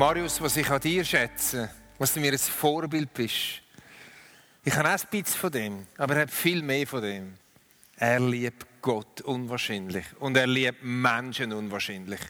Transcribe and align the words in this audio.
Marius, 0.00 0.40
was 0.40 0.56
ich 0.56 0.70
an 0.70 0.80
dir 0.80 1.04
schätze, 1.04 1.68
was 1.98 2.14
du 2.14 2.20
mir 2.20 2.32
ein 2.32 2.38
Vorbild 2.38 3.12
bist. 3.12 3.60
Ich 4.64 4.74
habe 4.74 4.88
auch 4.88 4.92
ein 4.92 5.08
bisschen 5.10 5.38
von 5.38 5.52
dem, 5.52 5.86
aber 5.98 6.14
er 6.14 6.22
hat 6.22 6.30
viel 6.30 6.62
mehr 6.62 6.86
von 6.86 7.02
dem. 7.02 7.34
Er 7.98 8.18
liebt 8.18 8.80
Gott 8.80 9.20
unwahrscheinlich 9.20 10.06
und 10.18 10.38
er 10.38 10.46
liebt 10.46 10.82
Menschen 10.82 11.52
unwahrscheinlich. 11.52 12.20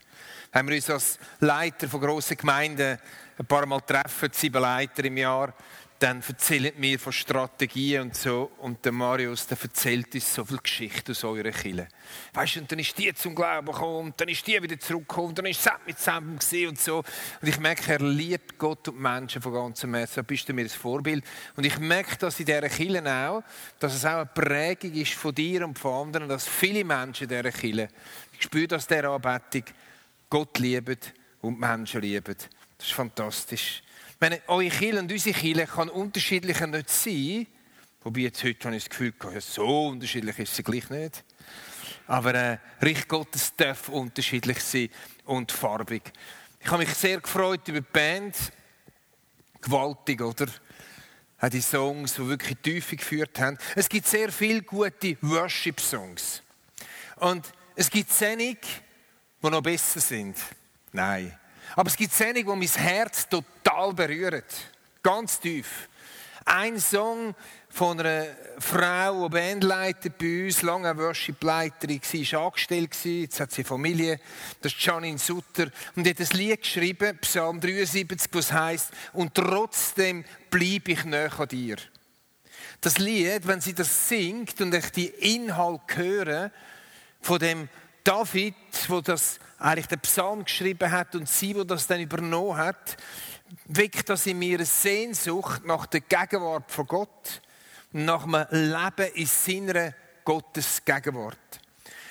Haben 0.53 0.69
wir 0.69 0.75
uns 0.75 0.91
als 0.91 1.21
Leiter 1.39 1.89
von 1.89 2.01
grossen 2.01 2.37
Gemeinden 2.37 2.99
ein 3.39 3.47
paar 3.47 3.67
Mal 3.67 3.83
treffen, 3.83 4.31
sieben 4.33 4.61
Leiter 4.61 5.05
im 5.05 5.17
Jahr, 5.17 5.55
dann 6.01 6.23
erzählt 6.27 6.79
mir 6.79 6.99
von 6.99 7.13
Strategien 7.13 8.03
und 8.03 8.17
so. 8.17 8.51
Und 8.59 8.83
der 8.85 8.93
Marius, 8.93 9.47
der 9.47 9.59
erzählt 9.61 10.15
uns 10.15 10.35
so 10.35 10.47
viel 10.47 10.59
Geschichte 10.59 11.13
aus 11.13 11.23
eurer 11.25 11.51
Kille. 11.51 11.89
Weißt 12.33 12.57
du, 12.57 12.61
und 12.61 12.73
dann 12.73 12.79
ist 12.79 12.97
die 12.97 13.13
zum 13.13 13.35
Glauben 13.35 13.67
gekommen, 13.67 14.07
und 14.07 14.21
dann 14.21 14.29
ist 14.29 14.47
die 14.47 14.63
wieder 14.63 14.81
zurückgekommen, 14.81 15.29
und 15.29 15.39
dann 15.39 15.47
ist 15.47 15.63
sie 15.63 15.71
mit 15.87 15.99
zusammen 15.99 16.39
und 16.69 16.81
so. 16.81 16.99
Und 16.99 17.49
ich 17.49 17.61
merke, 17.61 17.93
er 17.93 18.01
liebt 18.01 18.59
Gott 18.59 18.89
und 18.89 18.99
Menschen 18.99 19.43
von 19.43 19.53
ganzem 19.53 19.95
Herzen. 19.95 20.17
Da 20.17 20.23
bist 20.23 20.49
du 20.49 20.55
mir 20.55 20.63
ein 20.63 20.71
Vorbild. 20.71 21.23
Und 21.55 21.67
ich 21.67 21.79
merke 21.79 22.17
dass 22.17 22.41
in 22.41 22.47
dieser 22.47 22.69
Kille 22.71 23.03
auch, 23.29 23.43
dass 23.79 23.95
es 23.95 24.05
auch 24.07 24.17
eine 24.17 24.27
Prägung 24.27 24.95
ist 24.95 25.13
von 25.13 25.35
dir 25.35 25.67
und 25.67 25.79
von 25.79 26.07
anderen, 26.07 26.31
dass 26.31 26.49
viele 26.49 26.83
Menschen 26.83 27.25
in 27.25 27.29
dieser 27.29 27.53
Kille, 27.53 27.89
ich 28.33 28.43
spüre 28.43 28.69
das 28.69 28.87
dieser 28.87 29.11
Anbetung, 29.11 29.65
Gott 30.31 30.59
lieben 30.59 30.99
und 31.43 31.61
Menschen 31.61 32.01
lieben. 32.01 32.37
Das 32.79 32.87
ist 32.87 32.95
fantastisch. 32.95 33.83
Wenn 34.23 34.39
eure 34.49 34.69
Kirche 34.69 34.99
und 34.99 35.11
unsere 35.11 35.39
Kirche 35.39 35.67
kann 35.67 35.89
unterschiedlicher 35.89 36.67
nicht 36.67 36.91
sein, 36.91 37.47
wobei 38.03 38.21
jetzt 38.21 38.45
heute 38.45 38.67
habe 38.67 38.77
ich 38.77 38.85
das 38.85 38.91
Gefühl, 38.91 39.15
ja, 39.33 39.41
so 39.41 39.89
unterschiedlich 39.89 40.39
ist 40.39 40.55
sie 40.55 40.63
gleich 40.63 40.91
nicht. 40.91 41.25
Aber 42.07 42.35
äh, 42.35 42.59
Richt 42.83 43.09
Gottes 43.09 43.57
darf 43.57 43.89
unterschiedlich 43.89 44.61
sein 44.61 44.91
und 45.25 45.51
farbig. 45.51 46.13
Ich 46.61 46.67
habe 46.67 46.85
mich 46.85 46.93
sehr 46.93 47.19
gefreut 47.19 47.67
über 47.69 47.81
die 47.81 47.87
Band. 47.91 48.37
Gewaltig, 49.63 50.21
oder? 50.21 50.49
Die 51.51 51.63
Songs, 51.63 52.15
die 52.15 52.29
wirklich 52.29 52.59
Tiefe 52.59 52.97
geführt 52.97 53.41
haben. 53.41 53.57
Es 53.75 53.89
gibt 53.89 54.07
sehr 54.07 54.31
viele 54.31 54.61
gute 54.61 55.17
Worship-Songs. 55.23 56.43
Und 57.17 57.51
es 57.75 57.91
gibt 57.91 58.21
wenig, 58.21 58.59
die 59.43 59.49
noch 59.49 59.63
besser 59.63 60.01
sind. 60.01 60.37
Nein. 60.93 61.40
Aber 61.77 61.89
es 61.89 61.97
gibt 61.97 62.13
Szenen, 62.13 62.35
die 62.35 62.45
mein 62.45 62.69
Herz 62.69 63.29
total 63.29 63.93
berühren. 63.95 64.43
Ganz 65.03 65.41
tief. 65.41 65.89
Ein 66.45 66.81
Song 66.81 67.35
von 67.69 68.01
einer 68.01 68.27
Frau, 68.59 69.29
die 69.29 69.35
Bandleiter 69.35 70.11
bei 70.11 70.47
uns, 70.47 70.63
lange 70.63 70.97
Worship-Leiterin 70.97 72.01
war, 72.01 72.47
angestellt. 72.47 72.97
Jetzt 73.05 73.41
hat 73.41 73.53
sie 73.53 73.63
Familie. 73.63 74.19
Das 74.61 74.73
ist 74.73 74.81
Janine 74.81 75.19
Sutter. 75.19 75.71
Und 75.95 76.05
die 76.05 76.11
hat 76.11 76.21
ein 76.21 76.37
Lied 76.37 76.61
geschrieben, 76.61 77.19
Psalm 77.19 77.61
73, 77.61 78.29
was 78.33 78.53
heisst, 78.53 78.91
und 79.13 79.35
trotzdem 79.35 80.25
bleibe 80.51 80.93
ich 80.93 81.05
näher 81.05 81.39
an 81.39 81.49
dir. 81.49 81.77
Das 82.81 82.99
Lied, 82.99 83.47
wenn 83.47 83.61
sie 83.61 83.75
das 83.75 84.09
singt 84.09 84.61
und 84.61 84.75
ich 84.75 84.91
die 84.91 85.07
Inhalt 85.07 85.83
höre, 85.95 86.51
von 87.21 87.39
dem 87.39 87.69
David, 88.03 88.55
wo 88.89 89.01
das 89.01 89.39
eigentlich 89.61 89.87
den 89.87 90.01
Psalm 90.01 90.45
geschrieben 90.45 90.91
hat 90.91 91.15
und 91.15 91.29
sie, 91.29 91.55
wo 91.55 91.65
das 91.65 91.87
dann 91.87 92.01
übernommen 92.01 92.57
hat, 92.57 92.97
weckt 93.67 94.09
das 94.09 94.27
in 94.27 94.39
mir 94.39 94.57
eine 94.57 94.67
Sehnsucht 94.67 95.65
nach 95.65 95.87
der 95.87 96.01
Gegenwart 96.01 96.71
von 96.71 96.87
Gott 96.87 97.43
und 97.93 98.05
nach 98.05 98.25
einem 98.25 98.47
Leben 98.51 99.15
in 99.15 99.27
seiner 99.27 99.95
Gottes 100.25 100.85
Gegenwart. 100.85 101.39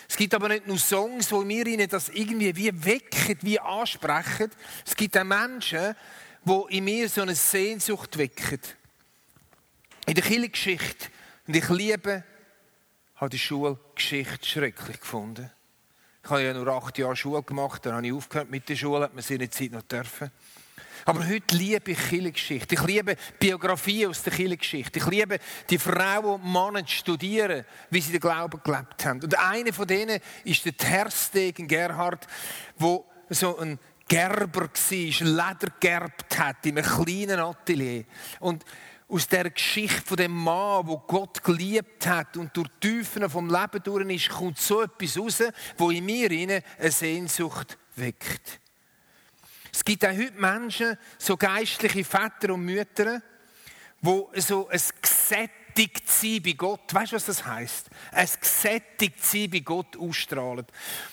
Es 0.07 0.17
gibt 0.17 0.33
aber 0.33 0.49
nicht 0.49 0.67
nur 0.67 0.77
Songs, 0.77 1.31
wo 1.31 1.41
mir 1.41 1.65
ihnen 1.67 1.87
das 1.87 2.09
irgendwie 2.09 2.55
wie 2.55 2.85
wecken, 2.85 3.37
wie 3.41 3.59
ansprechen. 3.59 4.51
Es 4.85 4.95
gibt 4.95 5.17
auch 5.17 5.23
Menschen, 5.23 5.95
die 6.43 6.77
in 6.77 6.83
mir 6.83 7.07
so 7.09 7.21
eine 7.21 7.35
Sehnsucht 7.35 8.17
wecken. 8.17 8.59
In 10.07 10.15
der 10.15 10.23
Kirchengeschichte, 10.23 11.09
und 11.47 11.55
ich 11.55 11.69
liebe, 11.69 12.23
habe 13.15 13.29
die 13.29 13.39
Schulgeschichte 13.39 14.45
schrecklich 14.47 14.99
gefunden. 14.99 15.51
Ich 16.23 16.29
habe 16.29 16.43
ja 16.43 16.53
nur 16.53 16.67
acht 16.67 16.97
Jahre 16.97 17.15
Schule 17.15 17.41
gemacht, 17.43 17.85
dann 17.85 17.95
habe 17.95 18.07
ich 18.07 18.13
aufgehört 18.13 18.49
mit 18.49 18.67
der 18.69 18.75
Schule, 18.75 19.03
hat 19.03 19.13
man 19.13 19.23
seine 19.23 19.49
Zeit 19.49 19.71
noch 19.71 19.81
dürfen. 19.83 20.31
Aber 21.05 21.27
heute 21.27 21.55
liebe 21.55 21.91
ich 21.91 22.09
Kirchengeschichte. 22.09 22.75
Ich 22.75 22.83
liebe 22.83 23.15
Biografien 23.39 24.09
aus 24.09 24.21
der 24.21 24.33
Kirchengeschichte. 24.33 24.99
Ich 24.99 25.07
liebe 25.07 25.39
die 25.69 25.77
Frauen 25.77 26.41
und 26.41 26.51
Männer 26.51 26.85
zu 26.85 26.93
studieren, 26.93 27.65
wie 27.89 28.01
sie 28.01 28.11
den 28.11 28.19
Glauben 28.19 28.59
gelebt 28.63 29.05
haben. 29.05 29.23
Und 29.23 29.39
eine 29.39 29.71
von 29.71 29.87
denen 29.87 30.19
ist 30.43 30.65
der 30.65 30.75
Terstegen 30.75 31.67
Gerhard, 31.67 32.27
wo 32.77 33.05
so 33.29 33.57
ein 33.57 33.79
Gerber 34.07 34.63
war, 34.63 34.69
Leder 34.89 35.73
gerbt 35.79 36.37
hat 36.37 36.65
in 36.65 36.77
einem 36.77 36.85
kleinen 36.85 37.39
Atelier. 37.39 38.05
Und 38.39 38.65
aus 39.09 39.27
der 39.27 39.49
Geschichte 39.49 40.03
von 40.05 40.17
dem 40.17 40.31
Mann, 40.31 40.87
wo 40.87 40.99
Gott 40.99 41.43
geliebt 41.43 42.05
hat 42.05 42.37
und 42.37 42.55
durch 42.55 42.67
die 42.81 42.89
Tiefen 42.89 43.27
vom 43.29 43.49
Leben 43.49 43.83
durch 43.83 44.07
ist, 44.07 44.29
kommt 44.29 44.59
so 44.59 44.83
etwas 44.83 45.17
raus, 45.17 45.43
wo 45.77 45.89
in 45.89 46.05
mir 46.05 46.29
eine 46.29 46.91
Sehnsucht 46.91 47.77
weckt. 47.95 48.59
Es 49.73 49.83
gibt 49.83 50.05
auch 50.05 50.11
heute 50.11 50.39
Menschen, 50.39 50.97
so 51.17 51.37
geistliche 51.37 52.03
Väter 52.03 52.53
und 52.53 52.65
Mütter, 52.65 53.21
wo 54.01 54.31
so 54.35 54.67
ein 54.69 54.81
gesättigt 55.01 56.07
sein 56.07 56.41
bei 56.43 56.51
Gott, 56.53 56.93
weißt 56.93 57.11
du, 57.11 57.15
was 57.15 57.25
das 57.25 57.45
heißt? 57.45 57.89
Ein 58.11 58.29
gesättigt 58.39 59.23
sein 59.23 59.49
bei 59.49 59.59
Gott 59.59 59.97
ausstrahlen. 59.97 60.65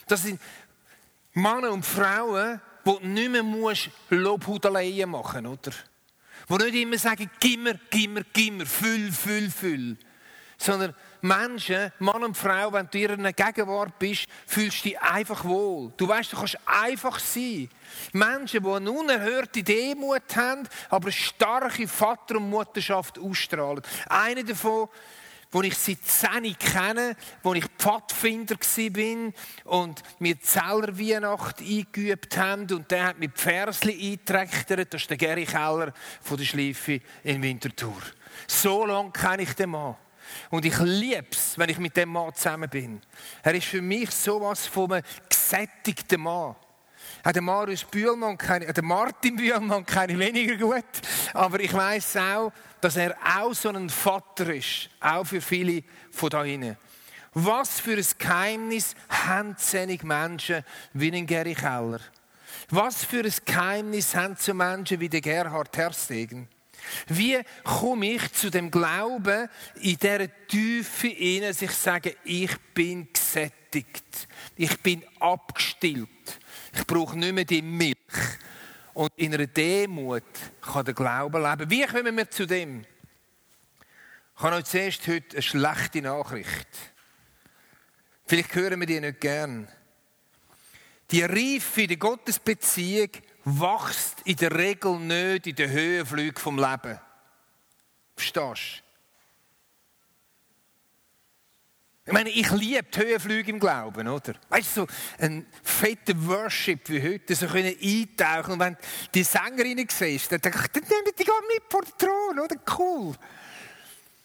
Das 0.06 0.22
sind 0.22 0.40
Männer 1.32 1.70
und 1.70 1.84
Frauen, 1.84 2.60
die 2.84 3.06
nicht 3.06 3.30
mehr 3.30 3.74
Lobhudeleien 4.10 5.10
machen, 5.10 5.46
oder? 5.46 5.72
Die 6.48 6.54
nicht 6.54 6.74
immer 6.74 6.98
sagen, 6.98 7.30
gimmer, 7.40 7.74
gimmer, 7.90 8.22
gimmer, 8.32 8.66
füll, 8.66 9.10
füll, 9.10 9.50
füll. 9.50 9.96
Sondern 10.58 10.94
Menschen, 11.20 11.92
Mann 11.98 12.22
und 12.22 12.36
Frau, 12.36 12.72
wenn 12.72 12.88
du 12.90 12.98
in 12.98 13.20
ihrer 13.20 13.32
Gegenwart 13.32 13.98
bist, 13.98 14.26
fühlst 14.46 14.84
du 14.84 14.88
dich 14.90 15.00
einfach 15.00 15.44
wohl. 15.44 15.92
Du 15.96 16.06
weißt, 16.06 16.32
du 16.32 16.36
kannst 16.36 16.58
einfach 16.64 17.18
sein. 17.18 17.68
Menschen, 18.12 18.62
die 18.62 18.70
eine 18.70 18.90
unerhörte 18.90 19.62
Demut 19.62 20.36
haben, 20.36 20.68
aber 20.88 21.06
eine 21.06 21.12
starke 21.12 21.88
Vater- 21.88 22.36
und 22.36 22.48
Mutterschaft 22.48 23.18
ausstrahlen. 23.18 23.82
Einer 24.08 24.44
davon 24.44 24.88
wo 25.50 25.62
ich 25.62 25.76
seit 25.76 26.04
10 26.04 26.58
kenne, 26.58 27.16
wo 27.42 27.54
ich 27.54 27.64
Pfadfinder 27.78 28.56
war 28.56 29.32
und 29.64 30.02
mir 30.18 30.40
Zeller 30.40 30.98
Weihnacht 30.98 31.60
eingeübt 31.60 32.36
haben 32.36 32.70
und 32.72 32.90
der 32.90 33.04
hat 33.04 33.18
mir 33.18 33.28
die 33.28 33.40
Versli 33.40 34.12
eingeträchtert. 34.12 34.92
Das 34.92 35.02
ist 35.02 35.10
der 35.10 35.16
Gary 35.16 35.44
Keller 35.44 35.92
von 36.20 36.36
der 36.36 36.44
Schleife 36.44 37.00
in 37.24 37.42
Winterthur. 37.42 38.02
So 38.46 38.84
lange 38.84 39.10
kenne 39.12 39.42
ich 39.42 39.54
den 39.54 39.70
Mann. 39.70 39.96
Und 40.50 40.64
ich 40.64 40.78
liebe 40.80 41.26
es, 41.30 41.56
wenn 41.56 41.70
ich 41.70 41.78
mit 41.78 41.96
dem 41.96 42.10
Mann 42.10 42.34
zusammen 42.34 42.68
bin. 42.68 43.00
Er 43.42 43.54
ist 43.54 43.66
für 43.66 43.82
mich 43.82 44.10
sowas 44.10 44.66
von 44.66 44.92
einem 44.92 45.04
gesättigten 45.28 46.20
Mann. 46.20 46.56
Auch 47.26 47.32
der 47.32 47.43
Marius 47.43 47.82
Bühlmann, 47.82 48.38
keine, 48.38 48.73
der 48.73 48.84
Martin 48.84 49.34
Bühlmann 49.34 49.84
kenne 49.84 50.17
weniger 50.17 50.55
gut, 50.55 50.84
aber 51.34 51.58
ich 51.58 51.75
weiß 51.75 52.19
auch, 52.19 52.52
dass 52.81 52.94
er 52.94 53.17
auch 53.37 53.52
so 53.52 53.69
ein 53.69 53.90
Vater 53.90 54.55
ist, 54.55 54.90
auch 55.00 55.25
für 55.25 55.40
viele 55.40 55.82
von 56.12 56.31
da 56.31 56.44
hinten. 56.44 56.76
Was 57.34 57.81
für 57.81 57.96
ein 57.96 58.06
Geheimnis 58.17 58.94
haben 59.08 59.56
zehnig 59.56 60.05
Menschen 60.05 60.62
wie 60.93 61.11
ein 61.11 61.26
Gary 61.26 61.56
Keller? 61.56 61.99
Was 62.70 63.05
für 63.05 63.25
ein 63.25 63.34
Geheimnis 63.44 64.14
haben 64.14 64.37
so 64.38 64.55
Menschen 64.55 65.00
wie 65.00 65.08
der 65.08 65.20
Gerhard 65.20 65.73
Terstegen? 65.73 66.46
Wie 67.08 67.40
komme 67.64 68.12
ich 68.12 68.32
zu 68.34 68.50
dem 68.50 68.70
Glauben 68.70 69.49
in 69.81 69.96
dieser 69.96 70.46
Tiefe 70.46 71.08
in, 71.08 71.43
dass 71.43 71.61
ich 71.61 71.73
sage, 71.73 72.14
ich 72.23 72.56
bin 72.73 73.08
gesättigt, 73.12 74.28
ich 74.55 74.81
bin 74.81 75.02
abgestillt, 75.19 76.08
ich 76.76 76.87
brauche 76.87 77.19
nicht 77.19 77.32
mehr 77.32 77.44
die 77.44 77.62
Milch, 77.62 77.96
und 78.96 79.12
in 79.17 79.34
einer 79.34 79.46
Demut 79.46 80.25
kann 80.62 80.87
der 80.87 80.94
Glaube 80.94 81.38
leben. 81.38 81.70
Wie 81.70 81.84
kommen 81.84 82.17
wir 82.17 82.31
zu 82.31 82.46
dem? 82.46 82.87
Ich 84.37 84.43
habe 84.43 84.56
euch 84.56 84.64
zuerst 84.64 85.06
heute 85.06 85.37
eine 85.37 85.43
schlechte 85.43 86.00
Nachricht. 86.00 86.69
Vielleicht 88.26 88.55
hören 88.55 88.81
wir 88.81 88.87
die 88.87 89.00
nicht 89.00 89.20
gern. 89.20 89.69
Die 91.11 91.23
Reife, 91.23 91.87
die 91.87 91.99
Gottesbeziehung 91.99 93.11
wächst 93.44 94.23
in 94.25 94.37
der 94.37 94.56
Regel 94.56 94.99
nicht 94.99 95.46
in 95.46 95.56
den 95.56 95.70
Höhenflügen 95.70 96.40
vom 96.40 96.56
Leben. 96.56 96.99
Verstehst 98.17 98.82
du? 98.82 98.87
Ich 102.08 102.12
meine, 102.12 102.31
ich 102.31 102.49
liebe 102.53 102.85
die 102.85 103.00
Höhenflüge 103.00 103.50
im 103.50 103.58
Glauben, 103.58 104.06
oder? 104.06 104.35
Weißt 104.49 104.76
du, 104.76 104.82
so 104.82 104.87
ein 105.19 105.44
fetter 105.64 106.14
Worship 106.17 106.88
wie 106.88 107.03
heute, 107.03 107.35
so 107.35 107.49
können 107.49 107.75
eintauchen 107.82 108.53
und 108.53 108.61
wenn 108.61 108.76
die 109.12 109.25
Sängerinnen 109.25 109.88
siehst, 109.91 110.31
dann 110.31 110.41
denke 110.41 110.61
ich, 110.62 110.69
dann 110.69 110.85
nehmen 110.85 111.12
die 111.19 111.25
gar 111.25 111.41
mit 111.53 111.64
vor 111.69 111.82
den 111.82 111.99
Thron, 111.99 112.38
oder? 112.38 112.56
Cool. 112.79 113.12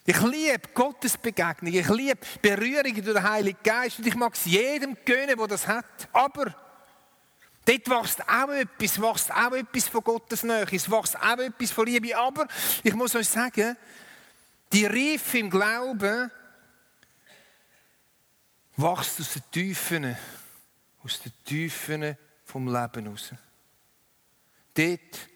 Ich 0.06 0.22
liebe 0.22 0.62
Gottes 0.76 1.18
Begegnung, 1.18 1.74
ich 1.74 1.90
liebe 1.90 2.20
Berührungen 2.40 3.04
durch 3.04 3.18
den 3.18 3.24
Heiligen 3.24 3.64
Geist 3.64 3.98
und 3.98 4.06
ich 4.06 4.16
mag 4.16 4.36
es 4.36 4.46
jedem 4.46 4.96
gönnen, 5.04 5.36
der 5.36 5.48
das 5.48 5.68
hat. 5.68 5.86
Aber 6.14 6.54
dort 7.66 7.90
wächst 7.90 8.22
auch 8.30 8.50
etwas, 8.50 9.02
wächst 9.02 9.32
auch 9.32 9.54
etwas 9.54 9.88
von 9.88 10.04
Gottes 10.04 10.44
Nähe, 10.44 10.68
es 10.72 10.92
wächst 10.92 11.20
auch 11.20 11.38
etwas 11.40 11.72
von 11.72 11.88
Liebe. 11.88 12.16
Aber 12.16 12.48
ich 12.84 12.94
muss 12.94 13.16
euch 13.16 13.28
sagen, 13.28 13.76
die 14.72 14.86
Reife 14.86 15.40
im 15.40 15.50
Glauben, 15.50 16.32
wächst 18.82 19.20
aus 19.20 19.34
den 19.34 19.44
Tiefen, 19.52 20.18
aus 21.04 21.20
den 21.20 21.34
Tiefen 21.46 22.18
vom 22.46 22.68
Leben 22.68 23.08
raus. 23.08 23.32
Dort, 24.74 25.30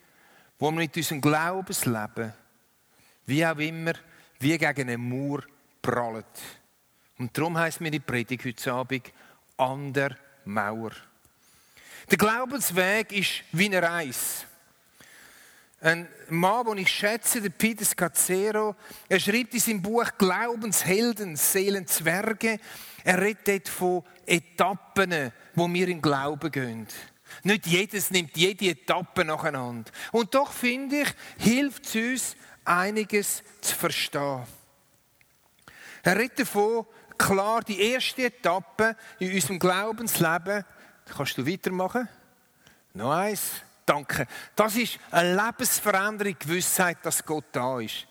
wo 0.58 0.72
wir 0.72 0.78
mit 0.78 0.98
unserem 0.98 1.22
Glaubensleben, 1.22 2.34
wie 3.26 3.46
auch 3.46 3.58
immer, 3.58 3.94
wie 4.40 4.58
gegen 4.58 4.90
einen 4.90 5.10
Mauer 5.10 5.44
prallen. 5.82 6.24
Und 7.18 7.38
darum 7.38 7.58
heisst 7.58 7.82
mir 7.82 7.92
die 7.92 8.00
Predigt 8.00 8.46
heute 8.46 8.74
Abend 8.74 9.12
an 9.58 9.94
der 9.94 10.18
Mauer. 10.46 10.92
Der 12.10 12.18
Glaubensweg 12.18 13.12
ist 13.12 13.44
wie 13.52 13.66
eine 13.66 13.82
Reise. 13.82 14.46
Ein 15.86 16.08
Mann, 16.30 16.66
den 16.66 16.80
ich 16.80 16.90
schätze, 16.90 17.40
der 17.40 17.52
Peter 17.52 17.86
Scazzero, 17.86 18.76
er 19.08 19.20
schreibt 19.20 19.54
in 19.54 19.60
seinem 19.60 19.84
Buch 19.84 20.10
Glaubenshelden, 20.18 21.36
Seelenzwerge. 21.36 22.60
Er 23.04 23.22
redet 23.22 23.70
von 23.70 24.02
Etappen, 24.26 25.32
wo 25.54 25.72
wir 25.72 25.88
im 25.88 26.02
Glauben 26.02 26.52
gehen. 26.52 26.88
Nicht 27.44 27.68
jedes 27.68 28.10
nimmt 28.10 28.36
jede 28.36 28.70
Etappe 28.70 29.24
nacheinander. 29.24 29.92
Und 30.12 30.34
doch 30.34 30.54
finde 30.54 31.02
ich, 31.04 31.14
hilft 31.38 31.86
es 31.86 31.96
uns, 31.96 32.36
einiges 32.66 33.44
zu 33.62 33.76
verstehen. 33.76 34.42
Er 36.02 36.18
redet 36.18 36.40
davon, 36.40 36.88
klar, 37.16 37.62
die 37.62 37.80
erste 37.80 38.26
Etappe 38.26 38.96
in 39.20 39.32
unserem 39.32 39.60
Glaubensleben, 39.60 40.66
kannst 41.16 41.38
du 41.38 41.46
weitermachen? 41.46 42.10
Noch 42.96 43.12
eins. 43.12 43.62
Danke. 43.86 44.26
Das 44.56 44.76
ist 44.76 44.98
eine 45.12 45.36
Lebensveränderung, 45.36 46.36
Gewissheit, 46.40 46.98
dass 47.04 47.24
Gott 47.24 47.46
da 47.52 47.80
ist. 47.80 48.08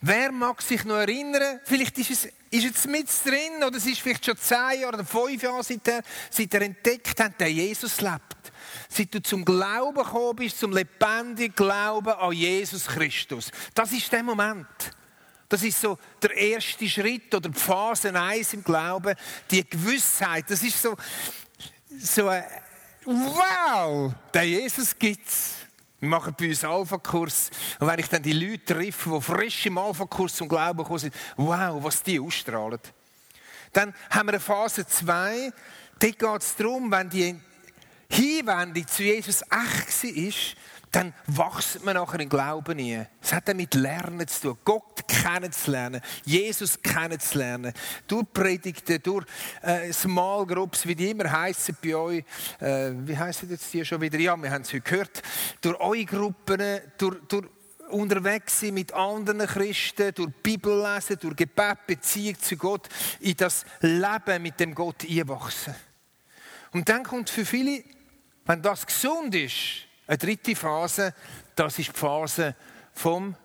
Wer 0.00 0.30
mag 0.30 0.62
sich 0.62 0.84
noch 0.84 0.98
erinnern, 0.98 1.58
vielleicht 1.64 1.98
ist 1.98 2.10
es, 2.10 2.28
ist 2.50 2.76
es 2.76 2.86
mit 2.86 3.08
drin, 3.24 3.64
oder 3.66 3.76
es 3.76 3.86
ist 3.86 4.00
vielleicht 4.00 4.24
schon 4.24 4.36
zehn 4.36 4.80
Jahre 4.80 4.94
oder 4.94 5.04
fünf 5.04 5.42
Jahre, 5.42 5.64
seit 5.64 5.88
er, 5.88 6.02
seit 6.30 6.54
er 6.54 6.62
entdeckt 6.62 7.18
hat, 7.20 7.40
der 7.40 7.50
Jesus 7.50 8.00
lebt. 8.00 8.52
Seit 8.88 9.12
du 9.12 9.20
zum 9.20 9.44
Glauben 9.44 9.96
gekommen 9.96 10.36
bist, 10.36 10.60
zum 10.60 10.72
lebendigen 10.72 11.54
Glauben 11.54 12.12
an 12.12 12.32
Jesus 12.32 12.86
Christus. 12.86 13.50
Das 13.74 13.90
ist 13.90 14.12
der 14.12 14.22
Moment. 14.22 14.66
Das 15.48 15.64
ist 15.64 15.80
so 15.80 15.98
der 16.22 16.36
erste 16.36 16.88
Schritt 16.88 17.34
oder 17.34 17.52
Phase 17.52 18.14
1 18.14 18.54
im 18.54 18.62
Glauben, 18.62 19.16
die 19.50 19.68
Gewissheit. 19.68 20.44
Das 20.48 20.62
ist 20.62 20.80
so, 20.80 20.96
so 21.98 22.28
ein, 22.28 22.44
wow, 23.08 24.12
der 24.34 24.44
Jesus 24.46 24.96
gibt's. 24.98 25.54
Wir 26.00 26.08
machen 26.08 26.34
bei 26.38 26.48
uns 26.48 26.62
Alpha-Kurs. 26.62 27.50
Und 27.80 27.88
wenn 27.88 27.98
ich 27.98 28.08
dann 28.08 28.22
die 28.22 28.32
Leute 28.32 28.64
treffe, 28.64 29.10
die 29.10 29.20
frisch 29.20 29.66
im 29.66 29.78
Alpha-Kurs 29.78 30.36
zum 30.36 30.48
Glauben 30.48 30.78
gekommen 30.78 30.98
sind, 30.98 31.14
wow, 31.36 31.82
was 31.82 32.02
die 32.02 32.20
ausstrahlen. 32.20 32.78
Dann 33.72 33.94
haben 34.10 34.26
wir 34.28 34.34
eine 34.34 34.40
Phase 34.40 34.86
2. 34.86 35.52
Dort 35.98 36.18
geht 36.18 36.42
es 36.42 36.54
darum, 36.54 36.90
wenn 36.90 37.10
die 37.10 37.34
Hinwendung 38.10 38.86
zu 38.86 39.02
Jesus 39.02 39.42
echt 39.42 40.04
war, 40.04 40.56
dann 40.90 41.12
wächst 41.26 41.84
man 41.84 41.94
nachher 41.94 42.20
im 42.20 42.28
Glauben 42.28 42.76
nie. 42.76 43.04
Es 43.20 43.32
hat 43.32 43.48
damit 43.48 43.74
Lernen 43.74 44.26
zu 44.26 44.54
tun, 44.54 44.58
Gott 44.64 45.06
kennenzulernen, 45.06 46.00
Jesus 46.24 46.80
kennenzulernen. 46.80 47.72
Durch 48.06 48.26
Predigten, 48.32 49.02
durch 49.02 49.26
äh, 49.62 49.92
Small 49.92 50.46
Groups, 50.46 50.86
wie 50.86 50.94
die 50.94 51.10
immer 51.10 51.30
heißen 51.30 51.76
bei 51.82 51.94
euch. 51.94 52.24
Äh, 52.60 52.92
wie 53.06 53.16
heißen 53.16 53.48
jetzt 53.50 53.72
die 53.72 53.84
schon 53.84 54.00
wieder? 54.00 54.18
Ja, 54.18 54.36
wir 54.36 54.50
haben 54.50 54.62
es 54.62 54.72
heute 54.72 54.80
gehört. 54.80 55.22
Durch 55.60 55.78
eure 55.80 56.04
Gruppen, 56.04 56.80
durch, 56.96 57.16
durch 57.28 57.46
unterwegs 57.90 58.60
sein 58.60 58.74
mit 58.74 58.92
anderen 58.92 59.46
Christen, 59.46 60.14
durch 60.14 60.32
Bibel 60.42 60.82
lesen, 60.82 61.18
durch 61.20 61.36
Gebet, 61.36 61.86
Beziehung 61.86 62.38
zu 62.38 62.56
Gott, 62.56 62.88
in 63.20 63.36
das 63.36 63.64
Leben 63.80 64.42
mit 64.42 64.60
dem 64.60 64.74
Gott 64.74 65.04
einwachsen. 65.08 65.74
Und 66.72 66.88
dann 66.88 67.02
kommt 67.02 67.30
für 67.30 67.46
viele, 67.46 67.82
wenn 68.44 68.62
das 68.62 68.86
gesund 68.86 69.34
ist, 69.34 69.87
eine 70.08 70.18
dritte 70.18 70.56
Phase, 70.56 71.14
das 71.54 71.78
ist 71.78 71.94
die 71.94 71.98
Phase 71.98 72.56
vom 72.94 73.36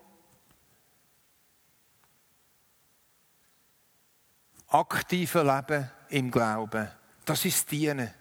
aktiven 4.69 5.45
Leben 5.45 5.91
im 6.09 6.31
Glauben. 6.31 6.89
Das 7.25 7.43
ist 7.45 7.57
das 7.57 7.65
Dienen. 7.65 8.11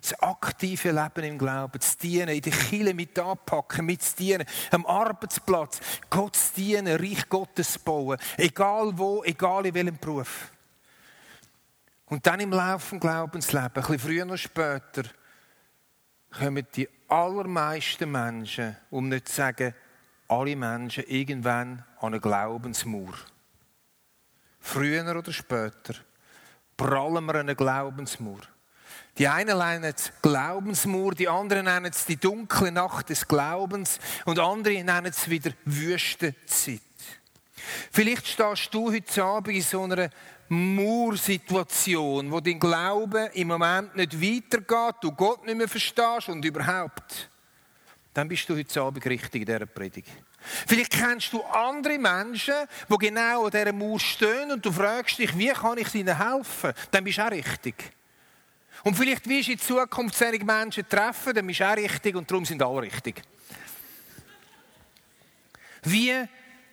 Das 0.00 0.20
aktive 0.20 0.90
Leben 0.90 1.24
im 1.24 1.38
Glauben, 1.38 1.78
das 1.78 1.96
Dienen, 1.96 2.30
in 2.30 2.40
der 2.40 2.52
Kirche 2.52 2.94
mit 2.94 3.16
anpacken, 3.18 3.86
mit 3.86 4.02
zu 4.02 4.16
dienen, 4.16 4.44
am 4.72 4.84
Arbeitsplatz, 4.84 5.78
Gott 6.10 6.34
zu 6.34 6.54
dienen, 6.54 6.96
Reich 6.96 7.28
Gottes 7.28 7.78
bauen, 7.78 8.18
egal 8.36 8.98
wo, 8.98 9.22
egal 9.22 9.64
in 9.66 9.74
welchem 9.74 9.98
Beruf. 9.98 10.50
Und 12.06 12.26
dann 12.26 12.40
im 12.40 12.50
Laufe 12.50 12.96
des 12.96 13.00
Glaubensleben, 13.00 13.68
ein 13.68 13.72
bisschen 13.74 13.98
früher 14.00 14.24
oder 14.24 14.38
später, 14.38 15.04
kommen 16.38 16.66
die 16.74 16.88
allermeisten 17.08 18.10
Menschen, 18.10 18.76
um 18.90 19.08
nicht 19.08 19.28
zu 19.28 19.36
sagen, 19.36 19.74
alle 20.28 20.56
Menschen 20.56 21.04
irgendwann 21.06 21.84
an 22.00 22.08
eine 22.08 22.20
Glaubensmauer. 22.20 23.14
Früher 24.60 25.16
oder 25.16 25.32
später 25.32 25.94
prallen 26.76 27.24
wir 27.26 27.34
an 27.34 27.40
eine 27.40 27.56
Glaubensmauer. 27.56 28.40
Die 29.18 29.28
einen 29.28 29.58
nennen 29.58 29.84
es 29.84 30.10
Glaubensmauer, 30.22 31.12
die 31.14 31.28
anderen 31.28 31.66
nennen 31.66 31.92
es 31.92 32.06
die 32.06 32.16
dunkle 32.16 32.72
Nacht 32.72 33.10
des 33.10 33.28
Glaubens 33.28 33.98
und 34.24 34.38
andere 34.38 34.82
nennen 34.82 35.06
es 35.06 35.28
wieder 35.28 35.52
Wüstenzeit. 35.64 36.80
Vielleicht 37.90 38.26
stehst 38.26 38.72
du 38.72 38.90
heute 38.90 39.22
Abend 39.22 39.54
in 39.54 39.62
so 39.62 39.82
einer 39.82 40.08
Mauersituation, 40.48 42.30
wo 42.30 42.40
dein 42.40 42.58
Glaube 42.58 43.30
im 43.34 43.48
Moment 43.48 43.96
nicht 43.96 44.20
weitergeht, 44.20 44.96
du 45.00 45.12
Gott 45.12 45.44
nicht 45.46 45.56
mehr 45.56 45.68
verstehst 45.68 46.28
und 46.28 46.44
überhaupt, 46.44 47.30
dann 48.12 48.28
bist 48.28 48.48
du 48.48 48.56
heute 48.56 48.80
Abend 48.80 49.04
richtig 49.06 49.42
in 49.42 49.46
dieser 49.46 49.66
Predigt. 49.66 50.10
Vielleicht 50.66 50.92
kennst 50.92 51.32
du 51.32 51.42
andere 51.42 51.98
Menschen, 51.98 52.54
die 52.90 52.98
genau 52.98 53.44
an 53.44 53.50
dieser 53.50 53.72
Mauer 53.72 54.00
stehen 54.00 54.50
und 54.50 54.64
du 54.64 54.72
fragst 54.72 55.18
dich, 55.18 55.36
wie 55.38 55.48
kann 55.48 55.78
ich 55.78 55.94
ihnen 55.94 56.16
helfen? 56.16 56.72
Dann 56.90 57.04
bist 57.04 57.18
du 57.18 57.26
auch 57.26 57.30
richtig. 57.30 57.74
Und 58.84 58.96
vielleicht 58.96 59.28
wirst 59.28 59.48
du 59.48 59.52
in 59.52 59.58
Zukunft 59.58 60.16
solche 60.16 60.44
Menschen 60.44 60.88
treffen, 60.88 61.34
dann 61.34 61.46
bist 61.46 61.60
du 61.60 61.64
auch 61.64 61.76
richtig 61.76 62.16
und 62.16 62.30
darum 62.30 62.44
sind 62.44 62.62
alle 62.62 62.82
richtig. 62.82 63.22
Wie 65.84 66.12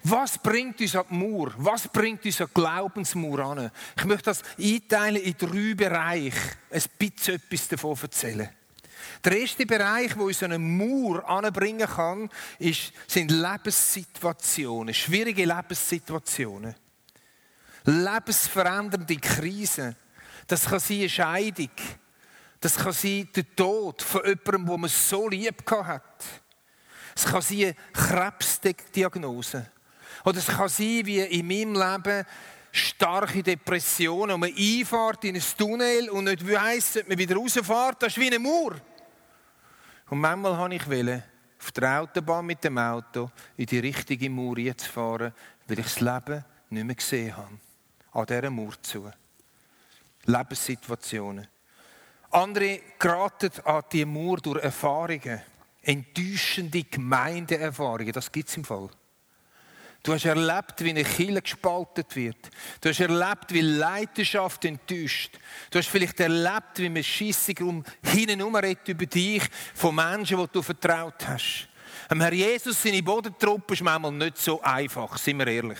was 0.09 0.37
bringt 0.37 0.79
uns 0.81 0.95
an 0.95 1.05
die 1.09 1.15
Mauer? 1.15 1.53
Was 1.57 1.87
bringt 1.87 2.25
uns 2.25 2.41
an 2.41 2.47
die 2.47 2.53
Glaubensmauer 2.53 3.39
an? 3.39 3.71
Ich 3.97 4.05
möchte 4.05 4.25
das 4.25 4.41
einteilen 4.57 5.21
in 5.21 5.37
drei 5.37 5.73
Bereiche. 5.73 6.37
Ein 6.71 6.83
bisschen 6.97 7.35
etwas 7.35 7.67
davon 7.67 7.97
erzählen. 8.01 8.49
Der 9.23 9.37
erste 9.37 9.65
Bereich, 9.65 10.17
wo 10.17 10.25
uns 10.25 10.43
eine 10.43 10.59
Mauer 10.59 11.27
anbringen 11.27 11.87
kann, 11.87 12.29
ist, 12.57 12.93
sind 13.07 13.31
Lebenssituationen, 13.31 14.93
schwierige 14.93 15.45
Lebenssituationen. 15.45 16.75
Lebensverändernde 17.85 19.17
Krisen. 19.17 19.95
Das 20.47 20.65
kann 20.65 20.79
sein 20.79 20.99
eine 20.99 21.09
Scheidung. 21.09 21.71
Das 22.59 22.75
kann 22.75 22.93
sein 22.93 23.29
der 23.35 23.55
Tod 23.55 24.01
von 24.01 24.21
jemandem, 24.25 24.67
wo 24.67 24.77
man 24.77 24.89
so 24.89 25.29
lieb 25.29 25.69
hat. 25.69 26.25
Es 27.15 27.25
kann 27.25 27.41
sein 27.41 27.57
eine 27.63 27.75
Krebsdiagnose. 27.93 29.71
Oder 30.25 30.37
es 30.37 30.47
kann 30.47 30.69
sein, 30.69 31.05
wie 31.05 31.19
in 31.19 31.47
meinem 31.47 31.73
Leben, 31.73 32.25
starke 32.71 33.41
Depressionen 33.41 34.35
und 34.35 34.41
man 34.41 34.53
einfahrt 34.55 35.23
in 35.25 35.35
ein 35.35 35.43
Tunnel 35.57 36.09
und 36.09 36.25
nicht 36.25 36.47
weiss, 36.47 36.97
ob 36.97 37.09
man 37.09 37.17
wieder 37.17 37.35
rausfährt. 37.35 38.03
Das 38.03 38.13
ist 38.13 38.19
wie 38.19 38.27
eine 38.27 38.39
Mauer. 38.39 38.75
Und 40.09 40.19
manchmal 40.19 40.57
habe 40.57 40.75
ich 40.75 40.89
wollen, 40.89 41.23
auf 41.59 41.71
der 41.71 42.01
Autobahn 42.01 42.45
mit 42.45 42.63
dem 42.63 42.77
Auto 42.77 43.31
in 43.57 43.65
die 43.65 43.79
richtige 43.79 44.29
Mauer 44.29 44.77
zu 44.77 44.89
fahren, 44.89 45.33
weil 45.67 45.79
ich 45.79 45.85
das 45.85 45.99
Leben 45.99 46.43
nicht 46.69 46.85
mehr 46.85 46.95
gesehen 46.95 47.35
habe. 47.35 47.59
An 48.11 48.25
dieser 48.25 48.49
Mauer 48.49 48.81
zu. 48.81 49.11
Lebenssituationen. 50.25 51.47
Andere 52.31 52.81
geraten 52.97 53.51
an 53.65 53.83
diese 53.91 54.05
Mauer 54.05 54.37
durch 54.37 54.63
Erfahrungen. 54.63 55.41
enttäuschende 55.81 56.83
Gemeindeerfahrungen, 56.83 58.11
das 58.11 58.31
gibt 58.31 58.49
es 58.49 58.57
im 58.57 58.63
Fall. 58.63 58.89
Du 60.01 60.13
hast 60.13 60.25
erlebt, 60.25 60.81
wie 60.83 60.91
eine 60.91 61.03
Kille 61.03 61.41
gespaltet 61.41 62.15
wird. 62.15 62.49
Du 62.79 62.89
hast 62.89 63.01
erlebt, 63.01 63.53
wie 63.53 63.61
Leidenschaft 63.61 64.63
enttäuscht. 64.63 65.37
Du 65.69 65.79
hast 65.79 65.89
vielleicht 65.89 66.19
erlebt, 66.21 66.77
wie 66.77 66.89
man 66.89 67.03
schissig 67.03 67.61
um 67.61 67.83
hinten 68.03 68.55
redet 68.55 68.87
über 68.87 69.05
dich 69.05 69.43
von 69.73 69.95
Menschen, 69.95 70.37
die 70.37 70.47
du 70.51 70.61
vertraut 70.61 71.27
hast. 71.27 71.67
Am 72.07 72.21
Herr 72.21 72.33
Jesus 72.33 72.81
seine 72.81 73.03
Bodentruppe 73.03 73.73
ist 73.73 73.83
manchmal 73.83 74.13
nicht 74.13 74.37
so 74.37 74.61
einfach, 74.61 75.17
sind 75.17 75.37
wir 75.37 75.47
ehrlich. 75.47 75.79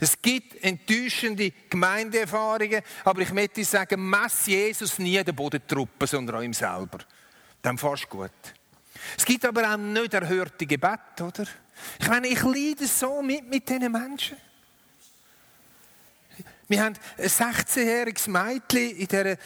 Es 0.00 0.20
gibt 0.20 0.62
enttäuschende 0.64 1.52
Gemeindeerfahrungen, 1.70 2.82
aber 3.04 3.20
ich 3.20 3.32
möchte 3.32 3.64
sagen, 3.64 4.10
mess 4.10 4.46
Jesus 4.46 4.98
nie 4.98 5.22
der 5.22 5.32
Bodentruppe, 5.32 6.08
sondern 6.08 6.36
auch 6.36 6.42
ihm 6.42 6.52
selber. 6.52 6.98
Dann 7.62 7.78
fast 7.78 8.08
gut. 8.08 8.32
Es 9.16 9.24
gibt 9.24 9.44
aber 9.44 9.72
auch 9.72 9.76
nicht 9.76 10.12
erhörte 10.12 10.66
Gebete, 10.66 11.22
oder? 11.24 11.46
Ich 12.00 12.08
meine, 12.08 12.28
ich 12.28 12.42
leide 12.42 12.86
so 12.86 13.22
mit 13.22 13.48
mit 13.48 13.68
diesen 13.68 13.92
Menschen. 13.92 14.36
Wir 16.72 16.84
haben 16.84 16.94
ein 17.18 17.26
16-jähriges 17.26 18.30
Mädchen, 18.30 18.96
in 18.96 19.06
der, 19.08 19.36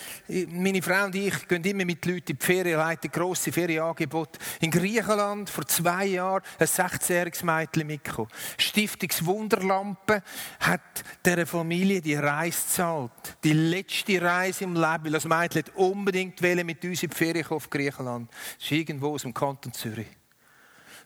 meine 0.49 0.81
Frau 0.81 1.07
und 1.07 1.15
ich 1.17 1.49
gehen 1.49 1.65
immer 1.65 1.85
mit 1.85 2.07
Leuten 2.07 2.31
in 2.31 2.39
die 2.39 2.45
Ferien, 2.45 2.79
leiten 2.79 3.11
grosse 3.11 3.51
Ferienangebote. 3.51 4.39
In 4.61 4.71
Griechenland 4.71 5.51
vor 5.51 5.67
zwei 5.67 6.07
Jahren 6.07 6.45
ein 6.57 6.69
16-jähriges 6.69 7.45
Mädchen 7.45 7.89
mitgekommen. 7.89 8.31
Stiftungswunderlampe 8.59 10.23
hat 10.61 11.03
dieser 11.25 11.47
Familie 11.47 12.01
die 12.01 12.15
Reise 12.15 12.61
gezahlt. 12.65 13.11
Die 13.43 13.55
letzte 13.55 14.23
Reise 14.23 14.63
im 14.63 14.75
Leben, 14.75 15.07
weil 15.07 15.13
das 15.13 15.25
Mädchen 15.25 15.65
unbedingt 15.75 16.41
mit 16.41 16.85
uns 16.85 17.03
in 17.03 17.11
die 17.11 17.17
Ferien 17.17 17.47
auf 17.49 17.69
Griechenland. 17.69 18.31
Das 18.31 18.67
ist 18.67 18.71
irgendwo 18.71 19.15
aus 19.15 19.23
dem 19.23 19.35
Kanton 19.35 19.73
Zürich. 19.73 20.07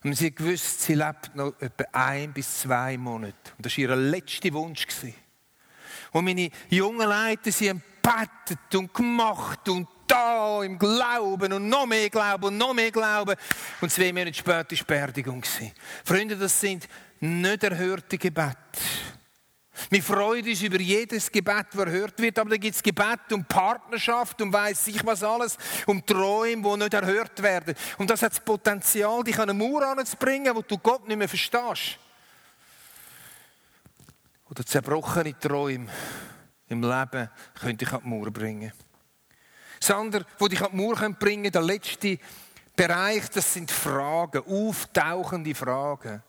Und 0.02 0.14
sie 0.14 0.34
gewusst, 0.34 0.80
sie 0.82 0.94
lebt 0.94 1.34
noch 1.34 1.52
etwa 1.60 1.84
ein 1.92 2.32
bis 2.32 2.60
zwei 2.60 2.96
Monate. 2.96 3.34
Und 3.56 3.66
das 3.66 3.72
war 3.72 3.78
ihr 3.78 3.96
letzter 3.96 4.52
Wunsch. 4.52 4.86
Und 6.12 6.24
meine 6.24 6.50
jungen 6.70 7.08
Leute, 7.08 7.52
sie 7.52 7.68
haben 7.68 7.82
gebetet 8.02 8.74
und 8.74 8.94
gemacht 8.94 9.68
und 9.68 9.86
da 10.06 10.62
im 10.64 10.78
Glauben 10.78 11.52
und 11.52 11.68
noch 11.68 11.86
mehr 11.86 12.10
Glauben 12.10 12.44
und 12.46 12.58
noch 12.58 12.74
mehr 12.74 12.90
Glauben. 12.90 13.36
Und 13.80 13.92
zwei 13.92 14.12
Monate 14.12 14.34
später 14.34 14.56
war 14.56 14.64
die 14.64 14.82
Beerdigung. 14.82 15.44
Freunde, 16.04 16.36
das 16.36 16.60
sind 16.60 16.88
nicht 17.20 17.62
erhörte 17.62 18.18
Gebete. 18.18 18.56
Wir 19.88 20.02
freuen 20.02 20.46
uns 20.46 20.62
über 20.62 20.78
jedes 20.78 21.30
Gebet, 21.30 21.66
das 21.72 21.80
erhört 21.80 22.18
wird, 22.20 22.38
aber 22.38 22.50
da 22.50 22.56
gibt 22.56 22.76
es 22.76 22.82
Gebet 22.82 23.32
um 23.32 23.44
Partnerschaft, 23.44 24.40
um 24.42 24.52
weiß 24.52 24.88
ich 24.88 25.04
was 25.06 25.22
alles, 25.22 25.56
um 25.86 26.04
Träume, 26.04 26.62
die 26.62 26.76
nicht 26.76 26.94
erhört 26.94 27.42
werden. 27.42 27.74
Und 27.98 28.10
das 28.10 28.22
hat 28.22 28.32
das 28.32 28.40
Potenzial, 28.40 29.22
dich 29.24 29.38
an 29.38 29.48
eine 29.50 29.54
Mauer 29.54 29.86
anzubringen, 29.86 30.54
wo 30.54 30.62
du 30.62 30.78
Gott 30.78 31.06
nicht 31.08 31.16
mehr 31.16 31.28
verstehst. 31.28 31.98
Oder 34.50 34.66
zerbrochene 34.66 35.38
Träume 35.38 35.88
im 36.68 36.82
Leben 36.82 37.30
können 37.54 37.78
dich 37.78 37.92
an 37.92 38.00
die 38.02 38.08
Mauer 38.08 38.30
bringen. 38.30 38.72
Das 39.78 39.90
andere, 39.92 40.26
was 40.38 40.48
dich 40.48 40.60
an 40.60 40.72
die 40.72 40.76
Mauer 40.76 40.96
bringen 41.12 41.44
kann, 41.44 41.52
der 41.52 41.62
letzte 41.62 42.18
Bereich, 42.76 43.28
das 43.30 43.52
sind 43.52 43.70
Fragen, 43.70 44.42
auftauchende 44.46 45.54
Fragen. 45.54 46.22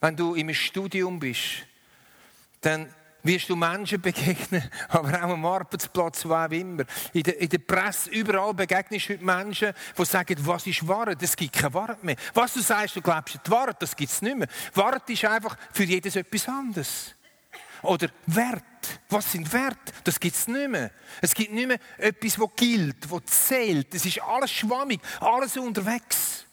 Wenn 0.00 0.16
du 0.16 0.34
im 0.34 0.52
Studium 0.52 1.18
bist, 1.18 1.66
dann 2.66 2.92
wirst 3.22 3.48
du 3.48 3.54
Menschen 3.54 4.00
begegnen, 4.00 4.68
aber 4.88 5.08
auch 5.10 5.30
am 5.30 5.44
Arbeitsplatz, 5.46 6.24
wo 6.24 6.34
auch 6.34 6.50
immer. 6.50 6.84
In 7.12 7.22
der, 7.22 7.40
in 7.40 7.48
der 7.48 7.58
Presse, 7.58 8.10
überall 8.10 8.54
begegnest 8.54 9.08
du 9.08 9.12
heute 9.14 9.24
Menschen, 9.24 9.72
die 9.96 10.04
sagen, 10.04 10.36
was 10.40 10.66
ist 10.66 10.86
Wahrheit? 10.86 11.22
Es 11.22 11.36
gibt 11.36 11.52
keine 11.52 11.74
Wahrheit 11.74 12.02
mehr. 12.02 12.16
Was 12.34 12.54
du 12.54 12.60
sagst, 12.60 12.96
du 12.96 13.02
glaubst 13.02 13.38
die 13.46 13.50
Wahrheit, 13.50 13.80
das 13.80 13.94
gibt 13.94 14.10
es 14.10 14.20
nicht 14.20 14.36
mehr. 14.36 14.48
Wahrheit 14.74 15.08
ist 15.08 15.24
einfach 15.24 15.56
für 15.72 15.84
jedes 15.84 16.16
etwas 16.16 16.48
anderes. 16.48 17.14
Oder 17.82 18.08
Wert. 18.26 18.64
Was 19.10 19.30
sind 19.30 19.52
Wert? 19.52 19.92
Das 20.02 20.18
gibt 20.18 20.34
es 20.34 20.48
nicht 20.48 20.68
mehr. 20.68 20.90
Es 21.20 21.34
gibt 21.34 21.52
nicht 21.52 21.68
mehr 21.68 21.78
etwas, 21.98 22.34
das 22.34 22.48
gilt, 22.56 22.96
das 23.10 23.46
zählt. 23.46 23.94
Es 23.94 24.06
ist 24.06 24.22
alles 24.22 24.50
schwammig, 24.50 25.00
alles 25.20 25.56
unterwegs. 25.56 26.46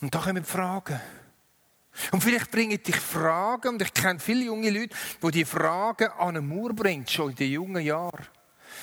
Und 0.00 0.12
da 0.12 0.18
kommen 0.18 0.44
Fragen. 0.44 1.00
Und 2.10 2.22
vielleicht 2.22 2.50
bringen 2.50 2.82
dich 2.82 2.96
Fragen, 2.96 3.68
und 3.68 3.82
ich 3.82 3.94
kenne 3.94 4.18
viele 4.18 4.44
junge 4.44 4.70
Leute, 4.70 4.96
die 5.22 5.30
die 5.30 5.44
Fragen 5.44 6.08
an 6.08 6.28
eine 6.28 6.40
Mauer 6.40 6.72
bringen, 6.72 7.06
schon 7.06 7.30
in 7.30 7.36
den 7.36 7.52
jungen 7.52 7.84
Jahren. 7.84 8.26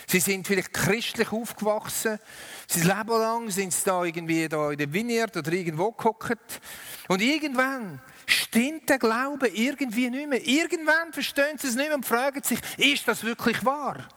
Sie 0.07 0.19
sind 0.19 0.47
vielleicht 0.47 0.73
christlich 0.73 1.31
aufgewachsen. 1.31 2.19
Sie 2.67 2.81
Leben 2.81 3.09
lang 3.09 3.49
sind 3.49 3.73
sie 3.73 3.83
da 3.85 4.03
irgendwie 4.03 4.47
da 4.47 4.71
in 4.71 4.77
der 4.77 4.91
Vineyard 4.91 5.35
oder 5.37 5.51
irgendwo 5.51 5.91
gehockt. 5.91 6.61
Und 7.07 7.21
irgendwann 7.21 8.01
stimmt 8.25 8.89
der 8.89 8.99
Glaube 8.99 9.49
irgendwie 9.49 10.09
nicht 10.09 10.29
mehr. 10.29 10.45
Irgendwann 10.45 11.11
verstehen 11.11 11.57
sie 11.57 11.67
es 11.67 11.75
nicht 11.75 11.87
mehr 11.87 11.95
und 11.95 12.05
fragen 12.05 12.41
sich, 12.43 12.59
ist 12.77 13.07
das 13.07 13.23
wirklich 13.23 13.63
wahr? 13.65 14.07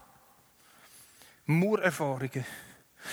Murerfahrungen. 1.47 2.45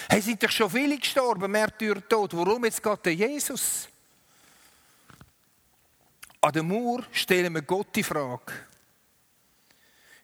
Hey, 0.08 0.22
sind 0.22 0.42
doch 0.42 0.52
schon 0.52 0.70
viele 0.70 0.98
gestorben, 0.98 1.52
Märtyrer 1.52 2.08
tot. 2.08 2.36
Warum 2.36 2.64
jetzt 2.64 2.82
geht 2.82 3.06
der 3.06 3.14
Jesus? 3.14 3.90
An 6.42 6.52
der 6.52 6.64
Mauer 6.64 7.04
stellen 7.12 7.54
wir 7.54 7.62
Gott 7.62 7.96
die 7.96 8.04
Frage. 8.04 8.52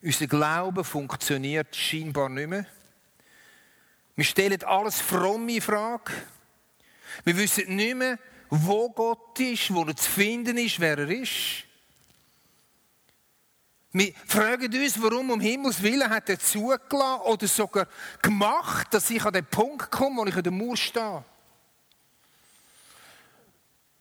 Unser 0.02 0.28
Glaube 0.28 0.84
funktioniert 0.84 1.76
scheinbar 1.76 2.30
nicht 2.30 2.50
mehr. 2.50 2.66
Wir 4.16 4.26
stellen 4.26 4.64
alles 4.64 5.00
fromm 5.00 5.48
in 5.48 5.62
Frage. 5.62 6.12
Wir 7.24 7.38
wissen 7.38 7.76
nicht 7.76 7.96
mehr, 7.96 8.18
wo 8.50 8.90
Gott 8.90 9.40
ist, 9.40 9.72
wo 9.72 9.84
er 9.84 9.96
zu 9.96 10.10
finden 10.10 10.58
ist, 10.58 10.80
wer 10.80 10.98
er 10.98 11.10
ist. 11.10 11.64
Wir 13.92 14.14
fragen 14.26 14.74
uns, 14.74 15.02
warum 15.02 15.32
um 15.32 15.40
Himmels 15.40 15.82
Willen 15.82 16.10
hat 16.10 16.30
er 16.30 16.40
zugelassen 16.40 17.22
oder 17.22 17.48
sogar 17.48 17.88
gemacht, 18.22 18.88
dass 18.92 19.10
ich 19.10 19.24
an 19.24 19.34
den 19.34 19.46
Punkt 19.46 19.92
komme, 19.92 20.22
wo 20.22 20.26
ich 20.26 20.36
an 20.36 20.44
der 20.44 20.52
Mauer 20.52 20.78
stehe. 20.78 21.24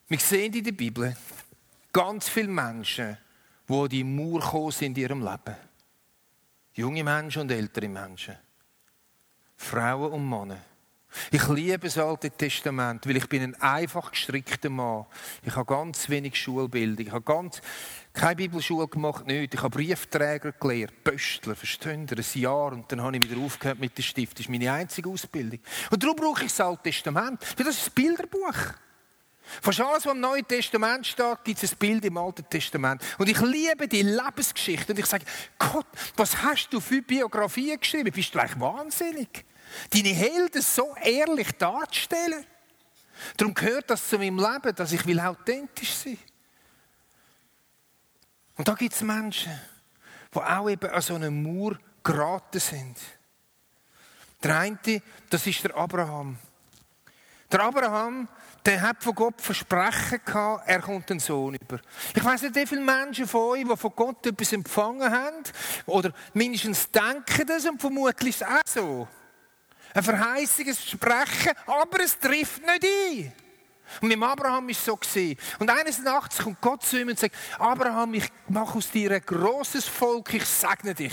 Wir 0.08 0.18
sehen 0.18 0.52
in 0.52 0.64
der 0.64 0.72
Bibel 0.72 1.16
ganz 1.96 2.28
viele 2.28 2.48
Menschen, 2.48 3.16
die 3.66 3.72
an 3.72 3.88
die 3.88 4.04
Mauer 4.04 4.40
gekommen 4.40 4.70
sind 4.70 4.98
in 4.98 5.02
ihrem 5.02 5.22
Leben. 5.22 5.56
Junge 6.74 7.02
Menschen 7.02 7.42
und 7.42 7.50
ältere 7.50 7.88
Menschen. 7.88 8.36
Frauen 9.56 10.12
und 10.12 10.28
Männer. 10.28 10.58
Ich 11.30 11.48
liebe 11.48 11.78
das 11.78 11.96
Alte 11.96 12.30
Testament, 12.30 13.06
weil 13.06 13.16
ich 13.16 13.26
bin 13.30 13.42
ein 13.42 13.54
einfach 13.62 14.10
gestrickter 14.10 14.68
Mann. 14.68 15.06
Ich 15.42 15.56
habe 15.56 15.64
ganz 15.64 16.10
wenig 16.10 16.36
Schulbildung. 16.36 17.06
Ich 17.06 17.12
habe 17.12 17.24
ganz 17.24 17.62
keine 18.12 18.36
Bibelschule 18.36 18.88
gemacht, 18.88 19.26
nicht. 19.26 19.54
Ich 19.54 19.62
habe 19.62 19.74
Briefträger 19.74 20.52
gelehrt, 20.52 21.02
Pöstler, 21.02 21.54
versteht 21.54 22.10
ihr, 22.10 22.18
ein 22.18 22.40
Jahr. 22.40 22.72
Und 22.72 22.92
dann 22.92 23.00
habe 23.00 23.16
ich 23.16 23.30
wieder 23.30 23.40
aufgehört 23.40 23.78
mit 23.78 23.96
dem 23.96 24.02
Stift. 24.02 24.34
Das 24.34 24.40
ist 24.44 24.50
meine 24.50 24.70
einzige 24.70 25.08
Ausbildung. 25.08 25.60
Und 25.90 26.02
darum 26.02 26.16
brauche 26.16 26.44
ich 26.44 26.52
das 26.52 26.60
Alte 26.60 26.82
Testament. 26.82 27.40
Weil 27.56 27.64
das 27.64 27.78
ist 27.78 27.88
ein 27.88 27.94
Bilderbuch. 27.94 28.74
Fast 29.62 29.80
alles, 29.80 30.04
was 30.04 30.12
im 30.12 30.20
Neuen 30.20 30.46
Testament 30.46 31.06
steht, 31.06 31.44
gibt 31.44 31.62
es 31.62 31.72
ein 31.72 31.78
Bild 31.78 32.04
im 32.04 32.16
Alten 32.16 32.48
Testament. 32.48 33.02
Und 33.18 33.28
ich 33.28 33.40
liebe 33.40 33.86
die 33.86 34.02
Lebensgeschichte. 34.02 34.92
Und 34.92 34.98
ich 34.98 35.06
sage, 35.06 35.24
Gott, 35.58 35.86
was 36.16 36.42
hast 36.42 36.70
du 36.70 36.80
für 36.80 37.00
Biografien 37.02 37.78
geschrieben? 37.78 38.10
Bist 38.12 38.34
du 38.34 38.38
eigentlich 38.40 38.60
wahnsinnig? 38.60 39.44
deine 39.90 40.08
Helden 40.10 40.62
so 40.62 40.94
ehrlich 41.02 41.52
darzustellen. 41.52 42.44
Darum 43.36 43.54
gehört 43.54 43.90
das 43.90 44.08
zu 44.08 44.18
meinem 44.18 44.38
Leben, 44.38 44.74
dass 44.74 44.92
ich 44.92 45.06
will 45.06 45.20
authentisch 45.20 45.94
sein 45.94 46.18
Und 48.56 48.68
da 48.68 48.74
gibt 48.74 48.94
es 48.94 49.00
Menschen, 49.00 49.58
die 50.34 50.38
auch 50.38 50.68
eben 50.68 50.90
an 50.90 51.02
so 51.02 51.14
einem 51.14 51.42
Mauer 51.42 51.78
geraten 52.02 52.60
sind. 52.60 52.96
Der 54.42 54.58
eine, 54.58 54.78
das 55.30 55.46
ist 55.46 55.64
der 55.64 55.74
Abraham. 55.76 56.38
Der 57.50 57.60
Abraham, 57.60 58.28
der 58.66 58.80
hat 58.82 59.02
von 59.02 59.14
Gott 59.14 59.40
Versprechen 59.40 60.20
gehabt, 60.24 60.68
er 60.68 60.80
kommt 60.80 61.10
einen 61.10 61.20
Sohn 61.20 61.54
über. 61.54 61.80
Ich 62.14 62.24
weiß 62.24 62.42
nicht, 62.42 62.56
wie 62.56 62.66
viele 62.66 62.80
Menschen 62.80 63.26
von 63.26 63.52
euch, 63.52 63.64
die 63.64 63.76
von 63.76 63.92
Gott 63.94 64.26
etwas 64.26 64.52
empfangen 64.52 65.10
haben, 65.10 65.42
oder 65.86 66.12
mindestens 66.34 66.90
denken 66.90 67.46
das 67.46 67.64
und 67.64 67.80
vermutlich 67.80 68.30
ist 68.30 68.42
es 68.42 68.48
auch 68.48 68.60
so. 68.66 69.08
Ein 69.94 70.02
Verheißung, 70.02 70.66
ein 70.66 70.74
Versprechen, 70.74 71.52
aber 71.66 72.00
es 72.00 72.18
trifft 72.18 72.60
nicht 72.60 72.84
ein. 72.84 73.32
Und 74.00 74.08
mit 74.08 74.22
Abraham 74.22 74.64
war 74.64 74.70
es 74.70 74.84
so. 74.84 74.98
Und 75.58 75.70
eines 75.70 75.98
Nachts 76.00 76.38
kommt 76.38 76.60
Gott 76.60 76.82
zu 76.82 77.00
ihm 77.00 77.08
und 77.08 77.18
sagt, 77.18 77.34
Abraham, 77.58 78.14
ich 78.14 78.28
mache 78.48 78.78
aus 78.78 78.90
dir 78.90 79.10
ein 79.12 79.22
grosses 79.24 79.86
Volk, 79.86 80.34
ich 80.34 80.44
segne 80.44 80.94
dich. 80.94 81.12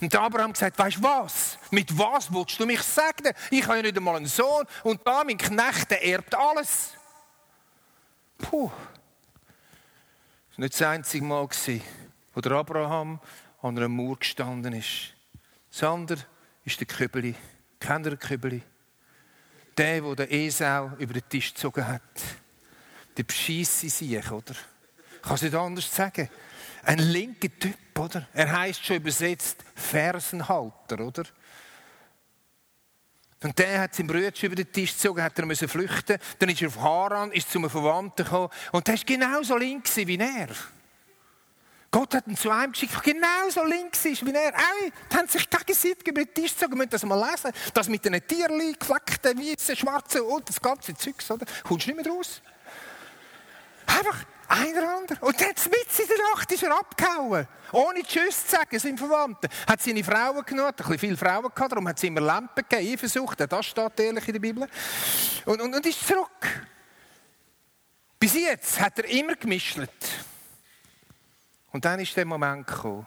Und 0.00 0.14
Abraham 0.14 0.54
sagt, 0.54 0.78
weißt 0.78 0.98
du 0.98 1.02
was? 1.02 1.58
Mit 1.70 1.96
was 1.96 2.32
willst 2.32 2.58
du 2.60 2.66
mich 2.66 2.82
segnen? 2.82 3.32
Ich 3.50 3.66
habe 3.66 3.76
ja 3.76 3.82
nicht 3.82 3.96
einmal 3.96 4.16
einen 4.16 4.26
Sohn 4.26 4.66
und 4.82 5.06
da 5.06 5.24
mein 5.24 5.38
Knecht, 5.38 5.90
der 5.90 6.04
erbt 6.04 6.34
alles. 6.34 6.90
Puh. 8.38 8.70
Das 10.50 10.58
war 10.58 10.62
nicht 10.64 10.74
das 10.74 10.82
einzige 10.82 11.24
Mal, 11.24 11.48
wo 12.34 12.40
der 12.40 12.52
Abraham 12.52 13.20
an 13.62 13.76
einer 13.76 13.88
Mauer 13.88 14.18
gestanden 14.18 14.72
ist. 14.72 15.14
Das 15.70 15.82
andere 15.82 16.24
ist 16.64 16.80
der 16.80 16.86
Köbeli. 16.86 17.34
Kennt 17.78 18.06
ihr 18.06 18.16
Kübeli? 18.16 18.62
Der, 19.76 20.00
der 20.00 20.26
den 20.26 20.30
Esau 20.30 20.92
über 20.98 21.14
den 21.14 21.28
Tisch 21.28 21.54
gezogen 21.54 21.86
hat. 21.86 22.02
Der 23.16 23.22
bescheisse 23.22 23.88
sich, 23.88 24.30
oder? 24.30 24.54
Kann 25.22 25.34
es 25.34 25.42
nicht 25.42 25.54
anders 25.54 25.94
sagen. 25.94 26.28
Ein 26.82 26.98
linker 26.98 27.48
Typ, 27.58 27.98
oder? 27.98 28.28
Er 28.32 28.50
heißt 28.58 28.84
schon 28.84 28.96
übersetzt 28.96 29.64
Fersenhalter, 29.74 31.00
oder? 31.00 31.24
Und 33.42 33.58
der 33.58 33.80
hat 33.80 33.94
seinen 33.94 34.06
Bruder 34.06 34.32
über 34.42 34.54
den 34.54 34.70
Tisch 34.70 34.92
gezogen, 34.92 35.22
hat 35.22 35.38
er 35.38 35.46
müssen 35.46 35.68
flüchten. 35.68 36.18
Dann 36.38 36.48
ist 36.50 36.60
er 36.60 36.68
auf 36.68 36.78
Haran, 36.78 37.32
ist 37.32 37.50
zu 37.50 37.58
einem 37.58 37.70
Verwandten 37.70 38.24
gekommen. 38.24 38.50
Und 38.72 38.86
der 38.86 38.96
war 38.96 39.04
genauso 39.04 39.56
links 39.56 39.96
wie 39.96 40.18
er. 40.18 40.48
Gott 41.90 42.14
hat 42.14 42.26
ihn 42.28 42.36
zu 42.36 42.50
einem 42.50 42.70
geschickt, 42.70 42.94
der 42.94 43.14
genauso 43.14 43.64
links 43.64 44.04
ist 44.04 44.24
wie 44.24 44.32
er. 44.32 44.52
Die 45.10 45.16
haben 45.16 45.26
sich 45.26 45.48
gegenseitig 45.50 46.06
über 46.06 46.24
den 46.24 46.32
Tisch 46.32 46.52
gezogen. 46.52 46.72
Wir 46.72 46.78
müssen 46.78 46.90
das 46.90 47.04
mal 47.04 47.30
lesen. 47.30 47.50
Das 47.74 47.88
mit 47.88 48.04
den 48.04 48.24
Tierchen, 48.26 48.76
gefleckten, 48.78 49.38
weißen, 49.38 49.74
schwarzen 49.74 50.20
und 50.20 50.48
das 50.48 50.60
ganze 50.60 50.94
Zeugs, 50.94 51.28
oder? 51.30 51.46
Kommst 51.64 51.86
du 51.86 51.92
nicht 51.92 52.04
mehr 52.04 52.14
raus? 52.14 52.40
Einfach 53.86 54.24
einer 54.46 54.96
andere. 54.96 55.24
Und 55.24 55.40
jetzt 55.40 55.66
mit 55.66 55.86
in 55.98 56.06
der 56.06 56.16
Nacht 56.32 56.52
ist 56.52 56.62
er 56.62 56.76
abgehauen. 56.76 57.48
Ohne 57.72 58.02
Tschüss 58.02 58.46
zu 58.46 58.56
sagen, 58.56 58.78
sind 58.78 58.98
Verwandten. 58.98 59.48
Hat 59.66 59.82
seine 59.82 60.04
Frauen 60.04 60.44
genommen, 60.44 60.68
hat 60.68 60.80
ein 60.80 60.84
bisschen 60.84 60.98
viele 60.98 61.16
Frauen 61.16 61.50
gehabt, 61.54 61.72
darum 61.72 61.88
hat 61.88 61.98
sie 61.98 62.06
immer 62.08 62.20
Lampen 62.20 62.64
gegeben, 62.68 62.92
Eifersucht, 62.92 63.40
das 63.40 63.66
steht 63.66 64.00
ehrlich 64.00 64.26
in 64.26 64.32
der 64.32 64.40
Bibel. 64.40 64.68
Und, 65.44 65.60
und, 65.60 65.74
und 65.74 65.86
ist 65.86 66.06
zurück. 66.06 66.66
Bis 68.18 68.34
jetzt 68.34 68.80
hat 68.80 68.98
er 68.98 69.06
immer 69.06 69.34
gemischelt. 69.34 69.90
Und 71.72 71.84
dann 71.84 72.00
ist 72.00 72.16
der 72.16 72.24
Moment 72.24 72.66
gekommen. 72.66 73.06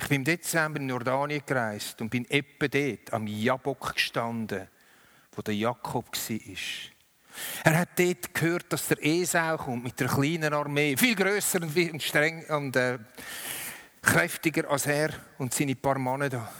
Ich 0.00 0.08
bin 0.08 0.16
im 0.16 0.24
Dezember 0.24 0.80
in 0.80 0.88
Jordanien 0.88 1.42
gereist 1.46 2.00
und 2.00 2.10
bin 2.10 2.28
etwa 2.28 2.68
dort 2.68 3.12
am 3.12 3.26
Jabok 3.26 3.94
gestanden, 3.94 4.68
wo 5.32 5.42
der 5.42 5.54
Jakob 5.54 6.06
war. 6.06 6.94
Er 7.64 7.78
hat 7.78 7.98
dort 7.98 8.34
gehört, 8.34 8.72
dass 8.72 8.88
der 8.88 9.04
Esau 9.04 9.56
kommt 9.56 9.84
mit 9.84 9.98
der 9.98 10.08
kleinen 10.08 10.52
Armee, 10.52 10.96
viel 10.96 11.14
grösser 11.14 11.62
und 11.62 12.02
streng 12.02 12.44
und 12.46 12.76
äh, 12.76 12.98
kräftiger 14.02 14.70
als 14.70 14.86
er 14.86 15.10
und 15.38 15.52
seine 15.52 15.74
paar 15.74 15.98
Männer 15.98 16.28
da. 16.28 16.52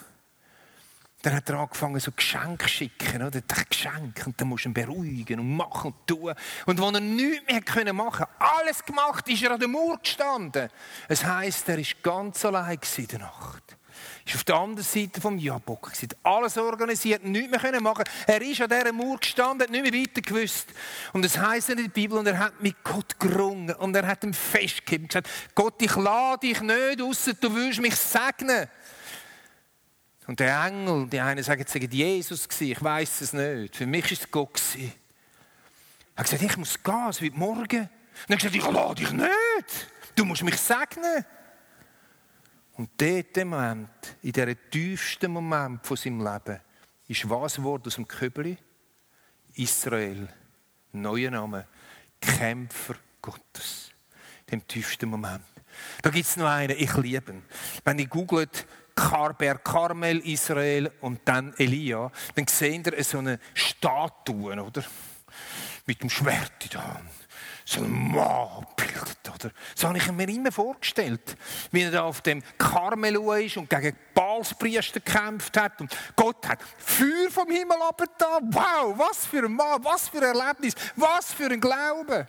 Dann 1.25 1.37
hat 1.37 1.49
er 1.49 1.59
angefangen, 1.59 1.99
so 2.01 2.13
Geschenke 2.13 2.67
zu 2.67 2.71
schicken, 2.71 3.23
oder? 3.23 3.41
Geschenke. 3.41 4.27
Und 4.27 4.39
dann 4.39 4.47
musst 4.47 4.67
du 4.67 4.69
ihn 4.69 4.75
beruhigen 4.75 5.41
und 5.41 5.57
machen 5.57 5.93
und 5.93 6.07
tun. 6.07 6.35
Und 6.67 6.79
wo 6.79 6.91
er 6.91 7.01
nichts 7.01 7.51
mehr 7.51 7.63
können 7.63 7.97
machen 7.97 8.27
alles 8.39 8.85
gemacht, 8.85 9.27
ist 9.31 9.43
er 9.43 9.53
an 9.53 9.59
der 9.59 9.69
Mauer 9.69 9.97
gestanden. 9.97 10.69
Es 11.09 11.25
heisst, 11.25 11.67
er 11.71 11.79
war 11.79 11.85
ganz 12.03 12.45
allein 12.45 12.79
in 12.99 13.07
der 13.07 13.19
Nacht. 13.21 13.63
Er 14.27 14.33
war 14.33 14.35
auf 14.35 14.45
der 14.45 14.55
anderen 14.57 14.85
Seite 14.85 15.21
vom 15.23 15.39
Jabok. 15.39 15.93
Alles 16.23 16.59
organisiert, 16.59 17.25
nichts 17.25 17.51
mehr 17.51 17.61
können 17.61 17.83
machen. 17.83 18.05
Er 18.27 18.43
ist 18.43 18.61
an 18.61 18.69
dieser 18.69 18.93
Mauer 18.93 19.17
gestanden, 19.17 19.63
hat 19.63 19.71
nicht 19.71 19.91
mehr 19.91 20.03
weiter 20.03 20.21
gewusst. 20.21 20.69
Und 21.15 21.25
es 21.25 21.39
heisst 21.39 21.71
in 21.71 21.79
der 21.79 21.89
Bibel, 21.89 22.19
und 22.19 22.27
er 22.27 22.39
hat 22.39 22.63
mit 22.63 22.85
Gott 22.85 23.19
gerungen. 23.19 23.75
Und 23.77 23.97
er 23.97 24.07
hat 24.07 24.25
ihm 24.25 24.35
festgegeben 24.35 25.05
und 25.05 25.09
gesagt, 25.09 25.31
Gott, 25.55 25.81
ich 25.81 25.97
lade 25.97 26.47
dich 26.47 26.61
nicht 26.61 27.01
raus, 27.01 27.31
du 27.41 27.55
willst 27.55 27.81
mich 27.81 27.97
segnen. 27.97 28.69
Und 30.27 30.41
der 30.41 30.65
Engel, 30.65 31.07
die 31.09 31.21
einen 31.21 31.45
sagen, 31.45 31.65
es 31.67 31.73
sei 31.73 31.81
Jesus 31.81 32.49
gewesen, 32.49 32.73
ich 32.73 32.83
weiß 32.83 33.21
es 33.21 33.33
nicht. 33.33 33.77
Für 33.77 33.87
mich 33.87 34.05
war 34.05 34.13
es 34.13 34.31
Gott. 34.31 34.63
Er 34.77 34.91
hat 36.17 36.25
gesagt, 36.25 36.43
ich 36.43 36.57
muss 36.57 36.83
gehen, 36.83 37.09
es 37.09 37.21
wird 37.21 37.37
morgen. 37.37 37.63
Und 37.63 37.71
er 38.29 38.37
hat 38.37 38.39
gesagt, 38.39 38.55
ich 38.55 38.71
lade 38.71 38.95
dich 38.95 39.13
nicht. 39.13 39.89
Du 40.15 40.25
musst 40.25 40.43
mich 40.43 40.57
segnen. 40.57 41.25
Und 42.77 42.91
dort 42.97 43.37
im 43.37 43.49
Moment, 43.49 43.89
in 44.23 44.33
diesem 44.33 44.57
tiefsten 44.71 45.31
Moment 45.31 45.87
von 45.87 45.97
seinem 45.97 46.25
Leben, 46.25 46.61
ist 47.07 47.29
was 47.29 47.63
Wort 47.63 47.87
aus 47.87 47.97
dem 47.97 48.09
Köbeli? 48.09 48.57
Israel. 49.55 50.29
Neuer 50.93 51.31
Name. 51.31 51.67
Kämpfer 52.21 52.97
Gottes. 53.21 53.91
Dem 54.51 54.67
tiefsten 54.67 55.09
Moment. 55.09 55.45
Da 56.03 56.11
gibt 56.11 56.27
es 56.27 56.37
noch 56.37 56.49
einen, 56.49 56.77
ich 56.79 56.97
liebe 56.97 57.33
ihn. 57.33 57.43
Wenn 57.85 57.99
ihr 57.99 58.07
googelt, 58.07 58.67
Karber 58.95 59.57
Karmel, 59.57 60.21
Israel 60.21 60.91
und 61.01 61.21
dann 61.25 61.55
Elia, 61.59 62.11
dann 62.35 62.47
seht 62.47 62.87
ihr 62.87 63.05
so 63.05 63.19
eine 63.19 63.39
Statue, 63.55 64.63
oder? 64.63 64.85
Mit 65.87 66.03
dem 66.03 66.11
Schwert 66.11 66.65
in 66.65 66.71
der 66.71 66.95
Hand. 66.95 67.11
So 67.65 67.81
ein 67.81 68.13
Mann 68.13 68.67
oder? 69.45 69.53
So 69.75 69.89
habe 69.89 69.99
ich 69.99 70.11
mir 70.11 70.29
immer 70.29 70.53
vorgestellt. 70.53 71.37
Wie 71.71 71.83
er 71.83 71.91
da 71.91 72.03
auf 72.05 72.21
dem 72.21 72.43
Karmel 72.59 73.17
ist 73.45 73.57
und 73.57 73.69
gegen 73.69 73.97
Balspriester 74.15 75.01
gekämpft 75.01 75.57
hat 75.57 75.81
und 75.81 75.97
Gott 76.17 76.47
hat 76.49 76.61
Feuer 76.79 77.31
vom 77.31 77.51
Himmel 77.51 77.81
abgetan. 77.89 78.51
Wow, 78.53 78.99
was 78.99 79.27
für 79.27 79.45
ein 79.45 79.53
Mann, 79.53 79.85
was 79.85 80.09
für 80.09 80.19
ein 80.19 80.37
Erlebnis, 80.37 80.75
was 80.97 81.33
für 81.33 81.51
ein 81.51 81.61
Glaube. 81.61 82.29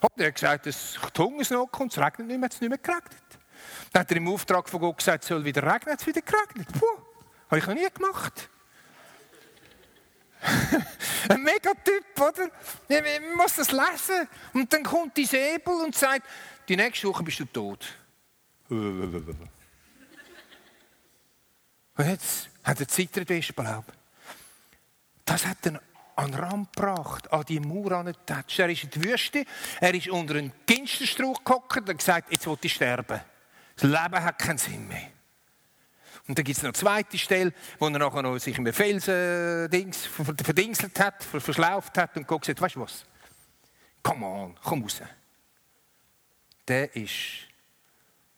Und 0.00 0.10
er 0.20 0.28
hat 0.28 0.34
gesagt, 0.34 0.66
es 0.66 0.98
die 1.16 1.20
Hungersnot 1.20 1.72
kommt, 1.72 1.92
es 1.92 1.98
regnet 1.98 2.28
nicht 2.28 2.38
mehr, 2.38 2.48
es 2.48 2.54
ist 2.54 2.60
nicht 2.60 2.70
mehr 2.70 2.78
geregnet. 2.78 3.22
Dann 3.92 4.00
hat 4.00 4.10
er 4.10 4.16
im 4.16 4.28
Auftrag 4.28 4.68
von 4.68 4.80
Gott 4.80 4.98
gesagt, 4.98 5.24
es 5.24 5.28
soll 5.28 5.44
wieder 5.44 5.62
regnen, 5.62 5.96
es 5.98 6.06
wieder 6.06 6.20
geregnet. 6.20 6.68
Puh, 6.72 6.86
habe 7.48 7.58
ich 7.58 7.66
noch 7.66 7.74
nie 7.74 7.88
gemacht. 7.92 8.48
Ein 11.28 11.42
Megatyp, 11.42 12.20
oder? 12.20 12.50
Man 12.88 13.36
muss 13.36 13.56
das 13.56 13.72
lesen. 13.72 14.28
Und 14.52 14.72
dann 14.72 14.84
kommt 14.84 15.16
die 15.16 15.24
Säbel 15.24 15.74
und 15.84 15.94
sagt, 15.94 16.22
die 16.68 16.76
nächste 16.76 17.08
Woche 17.08 17.22
bist 17.22 17.40
du 17.40 17.44
tot. 17.46 17.86
Und 18.68 19.50
jetzt 22.06 22.48
hat 22.62 22.78
er 22.78 22.86
Zittert 22.86 23.28
Wespenlaub. 23.28 23.86
Das 25.24 25.44
hat 25.44 25.66
er 25.66 25.80
an 26.14 26.30
den 26.30 26.40
Rand 26.40 26.72
gebracht, 26.72 27.32
an 27.32 27.44
die 27.44 27.58
Mauer 27.58 27.92
angetatscht. 27.92 28.60
Er 28.60 28.68
ist 28.68 28.84
in 28.84 28.90
die 28.90 29.02
Wüste, 29.02 29.44
er 29.80 29.94
ist 29.94 30.08
unter 30.08 30.36
einen 30.36 30.52
Ginsterstrauch 30.64 31.42
gehockt 31.42 31.88
und 31.88 31.98
gesagt, 31.98 32.30
jetzt 32.30 32.46
will 32.46 32.56
ich 32.60 32.72
sterben. 32.72 33.20
Das 33.78 33.84
Leben 33.84 34.24
hat 34.24 34.38
keinen 34.38 34.58
Sinn 34.58 34.88
mehr. 34.88 35.10
Und 36.26 36.36
dann 36.36 36.44
gibt 36.44 36.58
es 36.58 36.62
noch 36.62 36.68
eine 36.68 36.74
zweite 36.74 37.16
Stelle, 37.16 37.54
wo 37.78 37.86
er 37.86 37.98
nachher 37.98 38.22
noch 38.22 38.38
sich 38.38 38.58
im 38.58 38.70
Felsen 38.72 39.70
Dings, 39.70 40.04
verdingselt 40.06 40.98
hat, 41.00 41.24
verschlauft 41.24 41.96
hat 41.96 42.16
und 42.16 42.26
Gott 42.26 42.42
gesagt, 42.42 42.60
weißt 42.60 42.74
du 42.74 42.80
was? 42.80 43.06
Come 44.02 44.26
on, 44.26 44.54
komm 44.62 44.82
raus. 44.82 45.00
Der 46.66 46.94
ist 46.94 47.46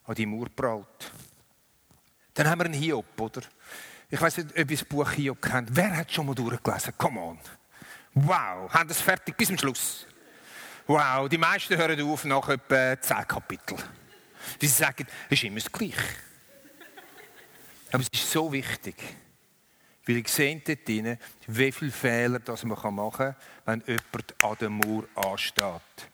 an 0.05 0.14
die 0.14 0.26
Mauer 0.26 0.44
gebraut. 0.44 1.11
Dann 2.35 2.48
haben 2.48 2.61
wir 2.61 2.66
einen 2.66 2.74
Hiob, 2.74 3.20
oder? 3.20 3.42
Ich 4.09 4.20
weiß 4.20 4.37
nicht, 4.38 4.50
ob 4.50 4.59
ihr 4.59 4.76
das 4.76 4.85
Buch 4.85 5.11
Hiob 5.11 5.42
kennt. 5.42 5.70
Wer 5.72 5.96
hat 5.96 6.12
schon 6.12 6.26
mal 6.26 6.35
durchgelesen? 6.35 6.94
Come 6.96 7.20
on. 7.20 7.38
Wow, 8.14 8.72
haben 8.72 8.88
das 8.88 9.00
fertig 9.00 9.37
bis 9.37 9.48
zum 9.48 9.59
Schluss. 9.59 10.07
Wow, 10.87 11.29
die 11.29 11.38
meisten 11.38 11.76
hören 11.76 12.00
auf 12.03 12.24
nach 12.24 12.48
etwa 12.48 13.00
10 13.00 13.26
Kapiteln. 13.26 13.83
Die 14.60 14.66
sagen, 14.66 15.06
es 15.28 15.38
ist 15.38 15.44
immer 15.44 15.60
das 15.60 15.70
Gleiche. 15.70 16.02
Aber 17.92 18.02
es 18.02 18.08
ist 18.08 18.30
so 18.30 18.52
wichtig. 18.52 18.96
Weil 20.06 20.16
ich 20.18 20.28
sehe 20.28 20.60
dort 20.64 20.88
drin, 20.88 21.18
wie 21.46 21.72
viele 21.72 21.90
Fehler 21.90 22.38
das 22.38 22.64
man 22.64 22.94
machen 22.94 23.12
kann, 23.12 23.36
wenn 23.64 23.82
jemand 23.86 24.44
an 24.44 24.56
der 24.60 24.70
Mauer 24.70 25.04
ansteht. 25.14 26.10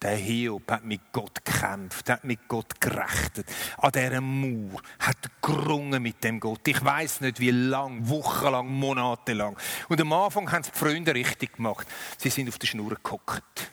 Der 0.00 0.16
Hiob 0.16 0.70
hat 0.70 0.84
mit 0.84 1.12
Gott 1.12 1.44
gekämpft, 1.44 2.08
hat 2.08 2.22
mit 2.22 2.46
Gott 2.46 2.80
gerechnet. 2.80 3.46
An 3.78 3.90
dieser 3.90 4.20
Mauer 4.20 4.80
hat 5.00 5.16
er 5.22 5.30
gerungen 5.42 6.02
mit 6.02 6.22
dem 6.22 6.38
Gott. 6.38 6.68
Ich 6.68 6.84
weiß 6.84 7.22
nicht, 7.22 7.40
wie 7.40 7.50
lang, 7.50 8.08
wochenlang, 8.08 8.68
monatelang. 8.68 9.56
Und 9.88 10.00
am 10.00 10.12
Anfang 10.12 10.50
haben 10.52 10.60
es 10.62 10.70
die 10.70 10.78
Freunde 10.78 11.14
richtig 11.14 11.56
gemacht. 11.56 11.86
Sie 12.16 12.30
sind 12.30 12.48
auf 12.48 12.58
der 12.58 12.68
Schnur 12.68 12.90
geguckt. 12.90 13.72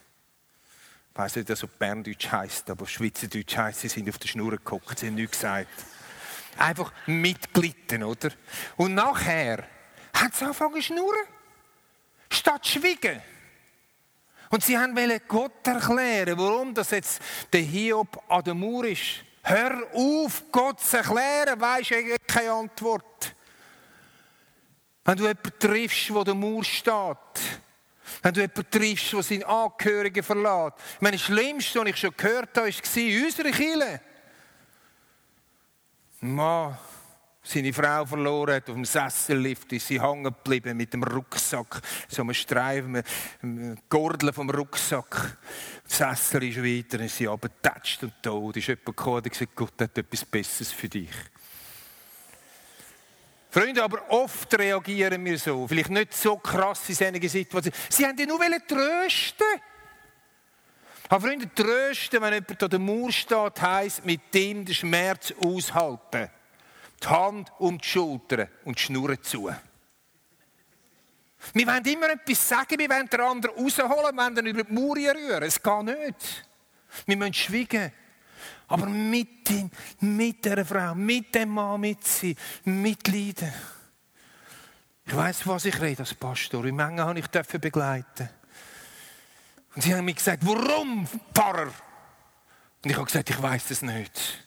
Ich 1.15 1.19
weiß 1.19 1.38
nicht, 1.38 1.49
was 1.49 1.60
so 1.60 1.67
Berndeutsch 1.67 2.30
heisst, 2.30 2.69
aber 2.69 2.86
Schweizerdeutsch 2.86 3.56
heisst, 3.56 3.80
sie 3.80 3.88
sind 3.88 4.10
auf 4.10 4.17
der 4.17 4.28
Schnur 4.28 4.51
geguckt, 4.51 4.99
sie 4.99 5.08
haben 5.08 5.15
nichts 5.15 5.38
gesagt. 5.38 5.69
Einfach 6.58 6.91
mitglitten, 7.06 8.04
oder? 8.04 8.32
Und 8.75 8.95
nachher 8.95 9.63
hat 10.13 10.36
sie 10.36 10.43
angefangen 10.43 10.75
zu 10.75 10.82
schnurren. 10.82 11.25
Statt 12.30 12.67
schwiegen. 12.67 13.21
Und 14.49 14.62
sie 14.62 14.75
wollen 14.75 15.21
Gott 15.25 15.65
erklären, 15.65 16.38
warum 16.38 16.73
das 16.73 16.91
jetzt 16.91 17.21
der 17.54 17.62
Hiob 17.62 18.21
an 18.28 18.43
der 18.43 18.54
Mauer 18.54 18.84
ist. 18.84 19.23
Hör 19.41 19.88
auf, 19.93 20.43
Gott 20.51 20.82
zu 20.82 20.97
erklären, 20.97 21.62
weisst 21.62 21.91
du 21.91 22.17
keine 22.28 22.51
Antwort. 22.51 23.34
Wenn 25.06 25.15
du 25.15 25.23
jemanden 25.23 25.60
triffst, 25.60 26.10
der 26.10 26.23
der 26.25 26.36
Mauer 26.36 26.65
steht, 26.65 27.62
wenn 28.22 28.34
du 28.34 28.41
jemanden 28.41 28.70
triffst, 28.70 29.13
der 29.13 29.24
seine 29.24 29.48
Angehörigen 29.48 30.24
verlässt. 30.24 30.78
Ich 30.96 31.02
meine, 31.02 31.18
das 31.18 31.26
Schlimmste, 31.26 31.80
was 31.80 31.88
ich 31.88 31.98
schon 31.98 32.15
gehört 32.15 32.58
habe, 32.58 32.68
war 32.68 33.26
unsere 33.26 33.52
Kirche. 33.52 34.02
Ein 36.22 36.36
Mann 36.36 36.78
seine 37.48 37.74
Frau 37.74 38.06
verloren 38.06 38.56
hat, 38.56 38.70
auf 38.70 38.76
dem 38.76 38.86
Sessellift 38.86 39.72
ist 39.74 39.88
sie 39.88 40.02
hängen 40.02 40.24
geblieben 40.24 40.76
mit 40.76 40.94
dem 40.94 41.04
Rucksack, 41.04 41.82
so 42.08 42.24
einem 42.24 42.34
Streifen, 42.34 43.04
einem 43.41 43.78
Gordel 43.88 44.34
vom 44.34 44.50
Rucksack. 44.50 45.38
Der 45.88 46.15
Sessel 46.15 46.44
ist 46.44 46.63
weiter, 46.63 47.04
ist 47.04 47.18
sie 47.18 47.28
aber 47.28 47.50
und 48.02 48.13
tot. 48.22 48.58
Ist 48.58 48.68
jemand 48.68 48.86
gekommen 48.86 49.18
und 49.18 49.30
gesagt, 49.30 49.56
Gott 49.56 49.74
hat 49.80 49.98
etwas 49.98 50.26
Besseres 50.26 50.72
für 50.72 50.89
dich. 50.89 51.12
Freunde, 53.56 53.82
aber 53.82 54.12
oft 54.12 54.54
reagieren 54.60 55.24
wir 55.24 55.39
so. 55.39 55.65
Vielleicht 55.65 55.89
nicht 55.89 56.13
so 56.13 56.36
krass 56.36 56.89
in 56.89 56.96
solchen 56.96 57.30
Situationen. 57.30 57.80
Sie 57.89 58.06
haben 58.06 58.18
ja 58.18 58.26
nur 58.26 58.41
trösten. 58.68 59.48
Aber 61.08 61.26
Freunde, 61.26 61.50
trösten, 61.56 62.22
wenn 62.22 62.34
jemand 62.34 62.63
an 62.63 62.70
der 62.70 62.80
Mauer 62.80 63.13
steht, 63.13 63.62
heisst, 63.62 64.06
mit 64.06 64.34
dem 64.34 64.65
den 64.65 64.76
Schmerz 64.76 65.34
aushalten. 65.39 66.30
Die 67.02 67.08
Hand 67.08 67.50
um 67.58 67.78
die 67.78 67.88
Schulter 67.88 68.50
und 68.65 68.78
die 68.78 68.84
Schnur 68.84 69.22
zu. 69.22 69.50
Wir 71.54 71.68
wollen 71.68 71.86
immer 71.86 72.10
etwas 72.10 72.50
sagen, 72.50 72.78
wir 72.78 72.89
wollen 72.89 73.08
den 73.08 73.22
anderen 73.22 73.56
rausholen, 73.56 73.89
wir 73.89 74.18
wollen 74.18 74.38
ihn 74.38 74.48
über 74.48 74.63
die 74.65 74.74
Mauer 74.74 74.98
rühren. 74.98 75.44
Es 75.44 75.63
geht 75.63 75.84
nicht. 75.84 76.46
Wir 77.06 77.15
müssen 77.15 77.34
schweigen. 77.34 77.94
Aber 78.67 78.88
mit 78.88 79.49
ihm, 79.49 79.69
mit 79.99 80.43
der 80.45 80.65
Frau, 80.65 80.95
mit 80.95 81.34
dem 81.36 81.49
Mann, 81.49 81.82
mit 81.82 82.04
sie, 82.04 82.36
mitleiden. 82.63 83.54
Ich 85.06 85.15
weiß, 85.15 85.45
was 85.45 85.65
ich 85.65 85.80
rede 85.80 85.99
als 85.99 86.15
Pastor. 86.15 86.65
In 86.65 86.75
Menge 86.75 87.04
habe 87.04 87.19
ich 87.19 87.30
begleiten. 87.30 88.30
Und 89.75 89.82
sie 89.82 89.93
haben 89.93 90.06
mir 90.06 90.13
gesagt, 90.13 90.45
warum, 90.45 91.08
Pfarrer? 91.34 91.71
Und 92.84 92.89
ich 92.89 92.95
habe 92.95 93.06
gesagt, 93.06 93.30
ich 93.30 93.41
weiß 93.41 93.71
es 93.71 93.82
nicht. 93.82 94.45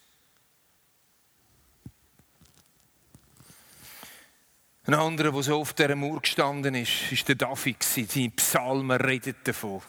Ein 4.85 4.95
anderer, 4.95 5.33
der 5.33 5.43
so 5.43 5.61
auf 5.61 5.75
dieser 5.75 5.95
Mauer 5.95 6.23
gestanden 6.23 6.75
ist, 6.75 7.13
ist 7.13 7.29
der 7.29 7.35
David. 7.35 7.83
Seine 7.83 8.31
Psalmen 8.31 8.99
reden 8.99 9.37
davon. 9.45 9.83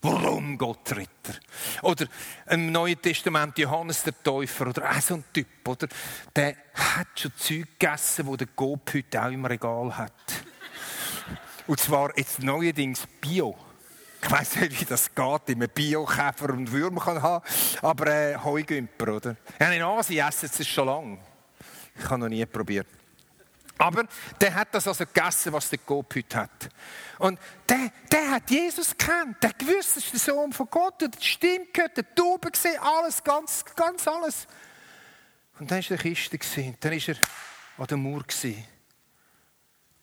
Warum 0.00 0.56
Gott 0.56 0.92
Ritter? 0.92 1.38
Oder 1.82 2.06
im 2.50 2.70
Neuen 2.70 3.00
Testament 3.02 3.58
Johannes 3.58 4.04
der 4.04 4.22
Täufer 4.22 4.68
oder 4.68 4.90
auch 4.90 5.00
so 5.00 5.14
ein 5.14 5.24
Typ, 5.32 5.66
oder? 5.66 5.88
Der 6.34 6.54
hat 6.74 7.08
schon 7.16 7.32
Zeug 7.36 7.66
gegessen, 7.78 8.26
wo 8.26 8.36
der 8.36 8.46
Gott 8.54 8.94
heute 8.94 9.22
auch 9.22 9.30
im 9.30 9.44
Regal 9.44 9.96
hat. 9.96 10.12
Und 11.66 11.80
zwar 11.80 12.16
jetzt 12.16 12.40
neuerdings 12.40 13.08
Bio. 13.20 13.56
Ich 14.22 14.30
weiß 14.30 14.56
nicht, 14.56 14.80
wie 14.80 14.84
das 14.84 15.14
geht, 15.14 15.42
wie 15.46 15.54
man 15.54 15.68
Bio-Käfer 15.68 16.50
und 16.50 16.70
Würmer 16.70 17.00
kann 17.00 17.22
haben 17.22 17.44
aber 17.82 18.06
äh, 18.06 18.36
Heugümper, 18.36 19.16
oder? 19.16 19.36
Ja, 19.60 19.70
in 19.70 19.82
Asien 19.82 20.26
essen 20.26 20.48
sie 20.48 20.62
es 20.62 20.68
schon 20.68 20.86
lange. 20.86 21.18
Ich 21.96 22.04
habe 22.04 22.18
noch 22.18 22.28
nie 22.28 22.44
probiert. 22.46 22.86
Aber 23.78 24.06
der 24.40 24.54
hat 24.54 24.74
das 24.74 24.88
also 24.88 25.06
gegessen, 25.06 25.52
was 25.52 25.70
der 25.70 25.78
Gott 25.78 26.14
heute 26.16 26.36
hat. 26.36 26.68
Und 27.18 27.38
der, 27.68 27.92
der 28.10 28.30
hat 28.32 28.50
Jesus 28.50 28.96
kennt, 28.96 29.40
der 29.42 29.52
gewusst, 29.52 29.96
das 29.96 30.04
ist 30.04 30.12
der 30.12 30.20
Sohn 30.20 30.52
von 30.52 30.68
Gott, 30.68 31.00
der 31.00 31.08
die 31.08 31.24
Stimme 31.24 31.66
gehört, 31.72 31.96
der 31.96 32.14
Tauben 32.14 32.50
gesehen, 32.50 32.78
alles, 32.80 33.22
ganz, 33.22 33.64
ganz 33.76 34.06
alles. 34.08 34.48
Und 35.60 35.70
dann 35.70 35.78
war 35.78 35.90
er 35.90 35.96
der 35.96 35.98
Kiste, 35.98 36.38
gewesen. 36.38 36.76
dann 36.80 36.92
war 36.92 37.08
er 37.08 37.16
an 37.78 37.86
der 37.86 37.96
Mauer. 37.96 38.22
Gewesen. 38.24 38.64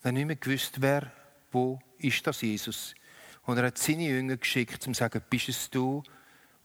Dann 0.02 0.14
nicht 0.14 0.26
mehr 0.26 0.36
gewusst, 0.36 0.82
wer, 0.82 1.12
wo 1.52 1.80
ist 1.98 2.26
das 2.26 2.42
Jesus. 2.42 2.96
Und 3.44 3.58
er 3.58 3.68
hat 3.68 3.78
seine 3.78 4.04
Jünger 4.04 4.38
geschickt, 4.38 4.86
um 4.88 4.94
zu 4.94 5.00
sagen, 5.00 5.22
bist 5.30 5.50
es 5.50 5.70
du 5.70 6.04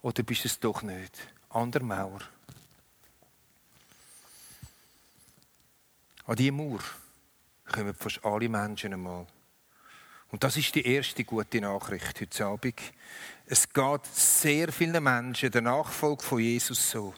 oder 0.03 0.23
bist 0.23 0.45
es 0.45 0.59
doch 0.61 0.83
nicht. 0.83 1.17
An 1.49 1.71
der 1.71 1.83
Mauer. 1.83 2.21
An 6.31 6.37
diese 6.37 6.53
Mauer 6.53 6.79
kommen 7.73 7.93
fast 7.93 8.25
alle 8.25 8.49
Menschen 8.49 8.93
einmal. 8.93 9.27
Und 10.31 10.45
das 10.45 10.57
ist 10.57 10.73
die 10.77 10.87
erste 10.87 11.25
gute 11.25 11.61
Nachricht 11.61 12.21
heute 12.21 12.47
Abend. 12.47 12.81
Es 13.47 13.69
geht 13.69 14.07
sehr 14.07 14.71
vielen 14.71 15.03
Menschen 15.03 15.51
der 15.51 15.63
Nachfolge 15.63 16.23
von 16.23 16.39
Jesus 16.39 16.89
so. 16.89 17.13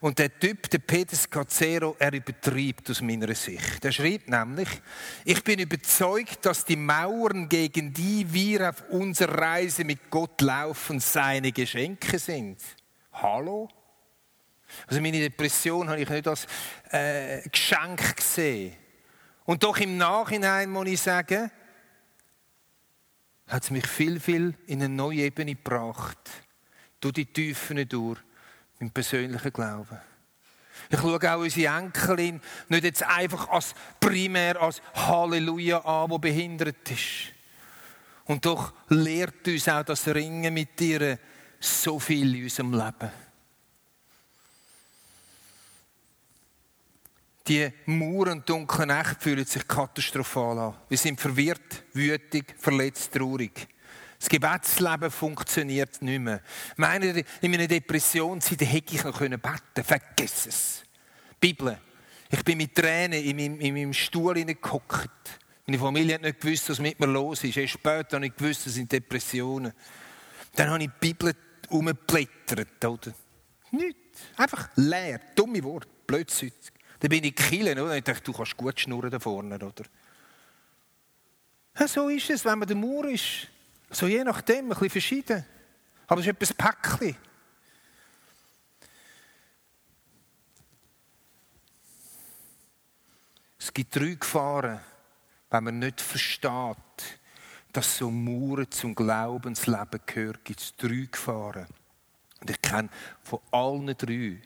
Und 0.00 0.20
der 0.20 0.38
Typ, 0.38 0.70
der 0.70 0.78
Peter 0.78 1.16
Scazzero, 1.16 1.96
er 1.98 2.12
übertreibt 2.12 2.88
aus 2.88 3.00
meiner 3.00 3.34
Sicht. 3.34 3.84
Er 3.84 3.90
schreibt 3.90 4.28
nämlich, 4.28 4.68
ich 5.24 5.42
bin 5.42 5.58
überzeugt, 5.58 6.46
dass 6.46 6.64
die 6.64 6.76
Mauern, 6.76 7.48
gegen 7.48 7.92
die 7.92 8.32
wir 8.32 8.68
auf 8.68 8.88
unserer 8.90 9.36
Reise 9.36 9.82
mit 9.82 10.10
Gott 10.10 10.40
laufen, 10.42 11.00
seine 11.00 11.50
Geschenke 11.50 12.20
sind. 12.20 12.62
Hallo? 13.14 13.68
Also 14.86 15.00
meine 15.00 15.18
Depression 15.18 15.88
habe 15.88 16.00
ich 16.00 16.08
nicht 16.08 16.28
als 16.28 16.46
äh, 16.90 17.48
Geschenk 17.48 18.16
gesehen. 18.16 18.76
Und 19.44 19.62
doch 19.62 19.78
im 19.78 19.96
Nachhinein 19.96 20.70
muss 20.70 20.88
ich 20.88 21.00
sagen, 21.00 21.50
hat 23.46 23.62
es 23.64 23.70
mich 23.70 23.86
viel, 23.86 24.20
viel 24.20 24.54
in 24.66 24.82
eine 24.82 24.94
neue 24.94 25.22
Ebene 25.22 25.54
gebracht. 25.54 26.18
Durch 27.00 27.14
die 27.14 27.26
Tiefen 27.26 27.88
durch, 27.88 28.18
im 28.80 28.90
persönlichen 28.90 29.52
Glauben. 29.52 29.98
Ich 30.90 30.98
schaue 30.98 31.34
auch 31.34 31.40
unsere 31.40 31.76
Enkelin 31.76 32.40
nicht 32.68 32.84
jetzt 32.84 33.02
einfach 33.02 33.48
als 33.48 33.74
primär 33.98 34.60
als 34.60 34.80
Halleluja 34.94 35.78
an, 35.78 36.10
wo 36.10 36.18
behindert 36.18 36.90
ist. 36.90 37.32
Und 38.24 38.44
doch 38.44 38.72
lehrt 38.88 39.46
uns 39.48 39.68
auch 39.68 39.82
das 39.82 40.06
Ringen 40.08 40.52
mit 40.52 40.78
dir 40.78 41.18
so 41.58 41.98
viel 41.98 42.36
in 42.36 42.44
unserem 42.44 42.72
Leben. 42.72 43.10
Die 47.48 47.72
Mauern 47.86 48.38
und 48.38 48.48
dunklen 48.48 48.88
Nächte 48.88 49.16
fühlen 49.20 49.46
sich 49.46 49.66
katastrophal 49.66 50.58
an. 50.58 50.74
Wir 50.86 50.98
sind 50.98 51.18
verwirrt, 51.18 51.84
wütig, 51.94 52.54
verletzt, 52.58 53.10
traurig. 53.14 53.66
Das 54.18 54.28
Gebetsleben 54.28 55.10
funktioniert 55.10 56.02
nicht 56.02 56.20
mehr. 56.20 56.42
Meine, 56.76 57.24
in 57.40 57.50
meiner 57.50 57.66
Depressionszeit 57.66 58.60
hätte 58.60 58.94
ich 58.94 59.04
noch 59.04 59.18
beten 59.18 59.40
können. 59.40 59.84
Vergiss 59.84 60.46
es. 60.46 60.82
Bibel. 61.40 61.78
Ich 62.30 62.44
bin 62.44 62.58
mit 62.58 62.74
Tränen 62.74 63.24
in 63.24 63.36
meinem, 63.36 63.60
in 63.60 63.74
meinem 63.74 63.92
Stuhl 63.94 64.36
hineingehockt. 64.36 65.08
Meine 65.66 65.78
Familie 65.78 66.16
hat 66.16 66.22
nicht 66.22 66.40
gewusst, 66.40 66.68
was 66.68 66.78
mit 66.80 67.00
mir 67.00 67.06
los 67.06 67.44
ist. 67.44 67.56
Erst 67.56 67.74
später 67.74 68.16
habe 68.16 68.26
ich 68.26 68.36
gewusst, 68.36 68.66
das 68.66 68.74
sind 68.74 68.92
Depressionen. 68.92 69.72
Dann 70.54 70.68
habe 70.68 70.82
ich 70.82 70.90
die 70.90 71.08
Bibel 71.08 71.34
umgeblättert, 71.70 72.84
oder? 72.84 73.14
Nichts. 73.70 74.20
Einfach 74.36 74.68
leer. 74.76 75.20
Dumme 75.34 75.62
Worte. 75.64 75.88
Blödsinn. 76.06 76.52
Dann 77.00 77.10
bin 77.10 77.24
ich 77.24 77.34
Kille, 77.34 77.72
oder? 77.72 77.96
Ich 77.96 78.04
dachte, 78.04 78.22
du 78.22 78.32
kannst 78.32 78.56
gut 78.56 78.80
schnurren 78.80 79.10
da 79.10 79.18
vorne, 79.20 79.54
oder? 79.54 79.84
Ja, 81.78 81.86
so 81.86 82.08
ist 82.08 82.28
es, 82.30 82.44
wenn 82.44 82.58
man 82.58 82.66
der 82.66 82.76
Mauer 82.76 83.04
ist. 83.06 83.46
So 83.90 84.06
je 84.06 84.24
nachdem, 84.24 84.64
ein 84.64 84.68
bisschen 84.70 84.90
verschieden. 84.90 85.44
Aber 86.08 86.20
es 86.20 86.26
ist 86.26 86.32
etwas 86.32 86.52
Päckchen. 86.52 87.16
Es 93.58 93.72
gibt 93.72 93.94
drei 93.94 94.14
Gefahren, 94.14 94.80
wenn 95.50 95.64
man 95.64 95.78
nicht 95.78 96.00
versteht, 96.00 96.76
dass 97.72 97.98
so 97.98 98.10
Mauern 98.10 98.70
zum 98.70 98.94
Glaubensleben 98.94 100.00
gehört. 100.06 100.44
Gibt 100.44 100.82
drei 100.82 101.06
Gefahren. 101.10 101.66
Und 102.40 102.50
ich 102.50 102.60
kenne 102.62 102.88
von 103.22 103.40
allen 103.50 103.94
drei 103.96 104.40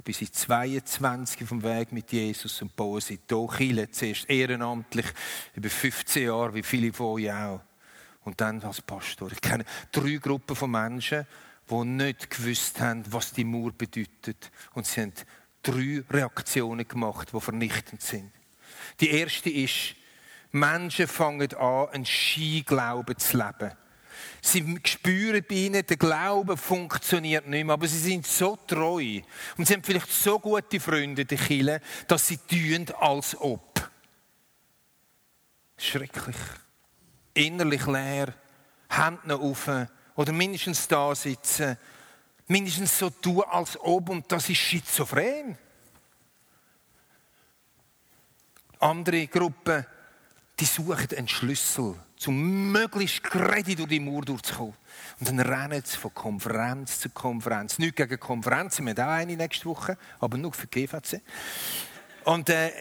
ich 0.00 0.04
bin 0.04 0.14
seit 0.14 0.34
22 0.34 1.42
auf 1.42 1.48
dem 1.50 1.62
Weg 1.62 1.92
mit 1.92 2.10
Jesus 2.10 2.62
und 2.62 2.74
baue 2.74 3.02
seit 3.02 3.20
hier 3.58 3.92
zuerst 3.92 4.30
ehrenamtlich 4.30 5.04
über 5.54 5.68
15 5.68 6.22
Jahre, 6.24 6.54
wie 6.54 6.62
viele 6.62 6.90
von 6.90 7.20
euch 7.20 7.30
auch. 7.30 7.60
Und 8.24 8.40
dann 8.40 8.62
als 8.62 8.80
Pastor. 8.80 9.30
Ich 9.30 9.40
kenne 9.42 9.64
drei 9.92 10.16
Gruppen 10.16 10.56
von 10.56 10.70
Menschen, 10.70 11.26
die 11.70 11.84
nicht 11.84 12.30
gewusst 12.30 12.80
haben, 12.80 13.04
was 13.10 13.32
die 13.32 13.44
Mauer 13.44 13.72
bedeutet. 13.72 14.50
Und 14.72 14.86
sie 14.86 15.02
haben 15.02 15.12
drei 15.62 16.02
Reaktionen 16.08 16.88
gemacht, 16.88 17.28
die 17.34 17.40
vernichtend 17.40 18.00
sind. 18.00 18.32
Die 19.00 19.10
erste 19.10 19.50
ist, 19.50 19.96
Menschen 20.50 21.08
fangen 21.08 21.52
an, 21.54 21.88
einen 21.90 22.06
Skiglauben 22.06 23.18
zu 23.18 23.36
leben. 23.36 23.72
Sie 24.42 24.80
spüren 24.84 25.44
bei 25.46 25.54
ihnen, 25.54 25.84
der 25.86 25.96
Glaube 25.96 26.56
funktioniert 26.56 27.46
nicht 27.46 27.64
mehr, 27.64 27.74
aber 27.74 27.86
sie 27.86 27.98
sind 27.98 28.26
so 28.26 28.56
treu 28.66 29.20
und 29.56 29.66
sie 29.66 29.74
haben 29.74 29.84
vielleicht 29.84 30.10
so 30.10 30.38
gute 30.38 30.80
Freunde, 30.80 31.24
die 31.24 31.36
Kille, 31.36 31.80
dass 32.06 32.28
sie 32.28 32.38
tun, 32.38 32.86
als 32.98 33.36
ob. 33.38 33.90
Schrecklich. 35.76 36.36
Innerlich 37.34 37.86
leer, 37.86 38.34
Hände 38.88 39.20
noch 39.28 39.40
auf 39.40 39.68
oder 40.16 40.32
mindestens 40.32 40.88
da 40.88 41.14
sitzen, 41.14 41.76
mindestens 42.46 42.98
so 42.98 43.10
tun, 43.10 43.44
als 43.48 43.78
ob 43.80 44.08
und 44.08 44.30
das 44.30 44.48
ist 44.48 44.58
schizophren. 44.58 45.56
Andere 48.78 49.26
Gruppen, 49.26 49.86
die 50.60 50.66
suchen 50.66 51.08
einen 51.16 51.28
Schlüssel 51.28 51.96
um 52.26 52.70
möglichst 52.70 53.22
gerade 53.22 53.74
durch 53.74 53.88
die 53.88 54.00
Mauer 54.00 54.22
durchzukommen. 54.22 54.74
Und 55.18 55.28
dann 55.28 55.40
rennen 55.40 55.82
sie 55.84 55.96
von 55.96 56.12
Konferenz 56.12 57.00
zu 57.00 57.08
Konferenz. 57.10 57.78
Nicht 57.78 57.96
gegen 57.96 58.20
Konferenzen, 58.20 58.84
wir 58.84 58.94
haben 58.94 59.08
auch 59.08 59.14
eine 59.14 59.36
nächste 59.36 59.64
Woche, 59.66 59.96
aber 60.18 60.36
nur 60.36 60.52
für 60.52 60.66
GVC. 60.66 61.22
Und 62.24 62.50
äh, 62.50 62.72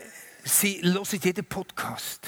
sie 0.44 0.82
hören 0.82 1.20
jeden 1.24 1.46
Podcast. 1.46 2.28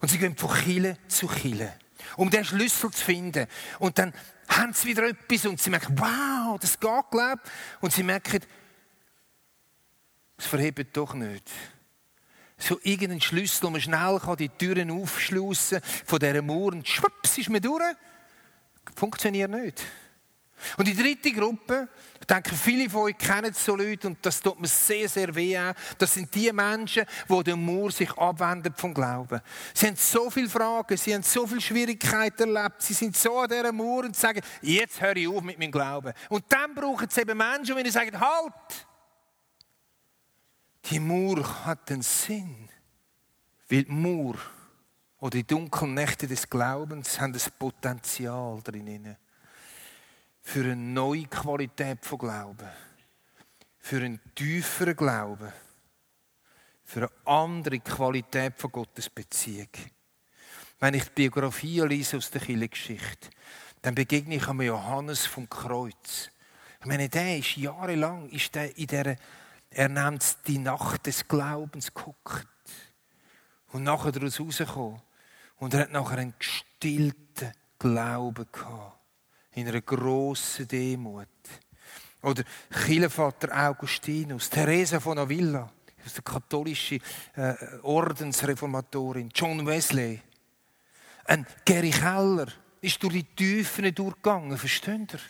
Und 0.00 0.08
sie 0.08 0.18
gehen 0.18 0.36
von 0.36 0.54
Kille 0.54 0.96
zu 1.08 1.26
Kille, 1.26 1.74
um 2.16 2.30
den 2.30 2.44
Schlüssel 2.44 2.90
zu 2.90 3.04
finden. 3.04 3.46
Und 3.78 3.98
dann 3.98 4.14
haben 4.48 4.72
sie 4.72 4.88
wieder 4.88 5.08
etwas 5.08 5.44
und 5.44 5.60
sie 5.60 5.68
merken, 5.68 5.98
wow, 5.98 6.58
das 6.58 6.80
geht, 6.80 7.10
glaube 7.10 7.42
Und 7.82 7.92
sie 7.92 8.02
merken, 8.02 8.40
es 10.38 10.46
verhebt 10.46 10.96
doch 10.96 11.12
nicht. 11.12 11.50
So 12.60 12.78
irgendeinen 12.82 13.20
Schlüssel, 13.20 13.64
wo 13.64 13.70
man 13.70 13.80
schnell 13.80 14.20
die 14.38 14.48
Türen 14.48 14.90
aufschliessen 14.90 15.80
kann, 15.80 15.90
von 16.06 16.18
dieser 16.18 16.42
Mauer 16.42 16.72
und 16.72 16.86
schwupps 16.86 17.38
ist 17.38 17.50
man 17.50 17.60
durch. 17.60 17.82
Funktioniert 18.94 19.50
nicht. 19.50 19.82
Und 20.76 20.86
die 20.86 20.94
dritte 20.94 21.32
Gruppe, 21.32 21.88
ich 22.20 22.26
denke, 22.26 22.54
viele 22.54 22.88
von 22.90 23.02
euch 23.02 23.18
kennen 23.18 23.52
so 23.54 23.74
Leute 23.74 24.08
und 24.08 24.18
das 24.20 24.40
tut 24.40 24.60
mir 24.60 24.68
sehr, 24.68 25.08
sehr 25.08 25.34
weh 25.34 25.56
an. 25.56 25.74
Das 25.98 26.14
sind 26.14 26.34
die 26.34 26.52
Menschen, 26.52 27.04
die 27.28 27.42
den 27.44 27.64
Mauer 27.64 27.90
sich 27.90 28.12
abwenden 28.12 28.74
vom 28.76 28.92
Glauben. 28.92 29.40
Sie 29.72 29.86
haben 29.86 29.96
so 29.96 30.30
viele 30.30 30.48
Fragen, 30.48 30.96
sie 30.96 31.14
haben 31.14 31.22
so 31.22 31.46
viele 31.46 31.60
Schwierigkeiten 31.60 32.54
erlebt, 32.54 32.82
sie 32.82 32.94
sind 32.94 33.16
so 33.16 33.38
an 33.38 33.48
dieser 33.48 33.72
Mauer 33.72 34.04
und 34.04 34.16
sagen, 34.16 34.42
jetzt 34.60 35.00
höre 35.00 35.16
ich 35.16 35.28
auf 35.28 35.42
mit 35.42 35.58
meinem 35.58 35.72
Glauben. 35.72 36.12
Und 36.28 36.44
dann 36.48 36.74
brauchen 36.74 37.08
sie 37.08 37.22
eben 37.22 37.38
Menschen, 37.38 37.82
die 37.82 37.90
sagen, 37.90 38.20
halt! 38.20 38.86
Die 40.86 41.00
Mauer 41.00 41.64
hat 41.64 41.90
einen 41.90 42.02
Sinn. 42.02 42.68
Weil 43.68 43.84
die 43.84 43.92
Mauer 43.92 44.36
oder 45.18 45.30
die 45.30 45.46
dunklen 45.46 45.94
Nächte 45.94 46.26
des 46.26 46.48
Glaubens 46.48 47.20
haben 47.20 47.32
das 47.32 47.50
Potenzial 47.50 48.60
drin. 48.62 49.16
Für 50.42 50.64
eine 50.64 50.76
neue 50.76 51.26
Qualität 51.26 52.04
von 52.04 52.18
Glauben. 52.18 52.68
Für 53.78 53.98
einen 53.98 54.20
tieferen 54.34 54.96
Glauben. 54.96 55.52
Für 56.84 57.00
eine 57.02 57.10
andere 57.26 57.78
Qualität 57.80 58.54
von 58.56 58.72
Gottes 58.72 59.08
Beziehung. 59.08 59.68
Wenn 60.80 60.94
ich 60.94 61.04
die 61.04 61.28
Biografie 61.28 61.80
lese 61.80 62.16
aus 62.16 62.30
der 62.30 62.40
Kirchengeschichte, 62.40 63.28
dann 63.82 63.94
begegne 63.94 64.36
ich 64.36 64.48
einmal 64.48 64.66
Johannes 64.66 65.26
vom 65.26 65.48
Kreuz. 65.48 66.30
Ich 66.80 66.86
meine, 66.86 67.08
der 67.08 67.38
ist 67.38 67.56
jahrelang 67.56 68.28
ist 68.30 68.54
der 68.54 68.76
in 68.76 68.86
dieser 68.86 69.16
er 69.70 69.88
nennt 69.88 70.36
die 70.46 70.58
Nacht 70.58 71.06
des 71.06 71.26
Glaubens 71.26 71.94
geguckt. 71.94 72.46
Und 73.72 73.84
nachher 73.84 74.12
daraus 74.12 74.40
rausgekommen. 74.40 75.00
Und 75.58 75.74
er 75.74 75.80
hat 75.80 75.92
nachher 75.92 76.18
einen 76.18 76.34
gestillten 76.38 77.52
Glauben 77.78 78.46
gehabt. 78.50 78.98
In 79.52 79.68
einer 79.68 79.80
grossen 79.80 80.66
Demut. 80.66 81.28
Oder 82.22 82.44
Kirchenvater 82.70 83.68
Augustinus, 83.68 84.50
Teresa 84.50 85.00
von 85.00 85.18
Avila, 85.18 85.70
der 86.04 86.22
katholische 86.22 86.98
äh, 87.34 87.54
Ordensreformatorin, 87.82 89.30
John 89.34 89.66
Wesley. 89.66 90.20
Ein 91.24 91.46
Gary 91.64 91.90
Keller 91.90 92.48
ist 92.80 93.02
durch 93.02 93.14
die 93.14 93.24
Tiefen 93.24 93.94
durchgegangen, 93.94 94.58
versteht 94.58 95.14
ihr? 95.14 95.20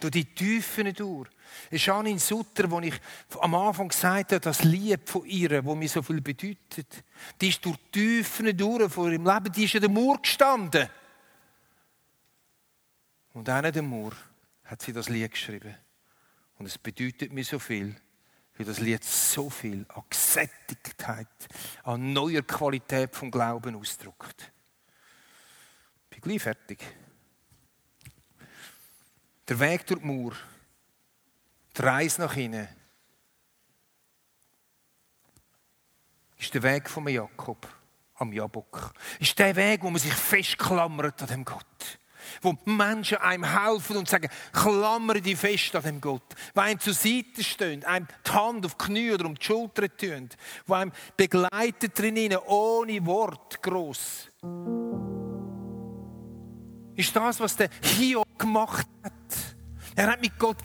Durch 0.00 0.10
die 0.10 0.24
Tiefen 0.34 0.92
durch. 0.92 1.28
Janine 1.70 2.18
Sutter, 2.18 2.70
wo 2.70 2.80
ich 2.80 3.00
am 3.40 3.54
Anfang 3.54 3.88
gesagt 3.88 4.32
habe, 4.32 4.40
das 4.40 4.64
Lied 4.64 5.08
von 5.08 5.24
ihr, 5.26 5.64
wo 5.64 5.74
mir 5.74 5.88
so 5.88 6.02
viel 6.02 6.20
bedeutet, 6.20 7.04
die 7.40 7.48
ist 7.48 7.64
durch 7.64 7.76
die 7.94 8.22
Tiefen 8.22 8.56
durch 8.56 8.92
von 8.92 9.12
ihrem 9.12 9.26
Leben, 9.26 9.52
die 9.52 9.64
ist 9.64 9.74
an 9.74 9.80
der 9.82 9.90
Mauer 9.90 10.20
gestanden. 10.20 10.88
Und 13.32 13.48
an 13.48 13.72
der 13.72 13.82
Mauer 13.82 14.12
hat 14.64 14.82
sie 14.82 14.92
das 14.92 15.08
Lied 15.08 15.30
geschrieben. 15.30 15.74
Und 16.58 16.66
es 16.66 16.78
bedeutet 16.78 17.32
mir 17.32 17.44
so 17.44 17.58
viel, 17.58 17.96
weil 18.56 18.66
das 18.66 18.80
Lied 18.80 19.02
so 19.02 19.48
viel 19.48 19.86
an 19.88 20.02
Gesättigkeit, 20.10 21.26
an 21.84 22.12
neuer 22.12 22.42
Qualität 22.42 23.14
vom 23.16 23.30
Glauben 23.30 23.74
ausdrückt. 23.76 24.52
Ich 26.04 26.20
bin 26.20 26.20
gleich 26.20 26.42
fertig. 26.42 26.84
Der 29.48 29.58
Weg 29.58 29.86
durch 29.86 30.00
die 30.00 30.06
Mauer 30.06 30.32
die 31.76 31.82
Reise 31.82 32.22
nach 32.22 32.36
innen 32.36 32.68
ist 36.40 36.54
der 36.54 36.62
Weg 36.62 36.88
von 36.88 37.06
Jakob 37.06 37.68
am 38.14 38.32
Jabok. 38.32 38.92
Ist 39.18 39.38
der 39.38 39.54
Weg, 39.56 39.82
wo 39.82 39.90
man 39.90 40.00
sich 40.00 40.12
festklammert 40.12 41.20
an 41.22 41.28
dem 41.28 41.44
Gott. 41.44 41.66
Wo 42.42 42.56
Menschen 42.64 43.18
einem 43.18 43.44
helfen 43.44 43.96
und 43.96 44.08
sagen, 44.08 44.28
klammere 44.52 45.20
dich 45.20 45.38
fest 45.38 45.74
an 45.76 45.82
dem 45.82 46.00
Gott. 46.00 46.22
Wo 46.54 46.60
einem 46.60 46.80
zur 46.80 46.94
Seite 46.94 47.42
stehen, 47.42 47.84
einem 47.84 48.06
die 48.26 48.30
Hand 48.30 48.64
auf 48.66 48.74
die 48.76 48.84
Knie 48.84 49.12
oder 49.12 49.26
um 49.26 49.34
die 49.34 49.44
Schulter 49.44 49.94
tun. 49.94 50.28
Wo 50.66 50.74
einem 50.74 50.92
begleitet 51.16 51.98
drinnen, 51.98 52.38
ohne 52.46 53.04
Wort, 53.06 53.62
gross. 53.62 54.28
Ist 56.94 57.16
das, 57.16 57.40
was 57.40 57.56
der 57.56 57.70
Hiob 57.82 58.38
gemacht 58.38 58.86
hat. 59.02 59.56
Er 59.96 60.12
hat 60.12 60.20
mit 60.20 60.38
Gott 60.38 60.58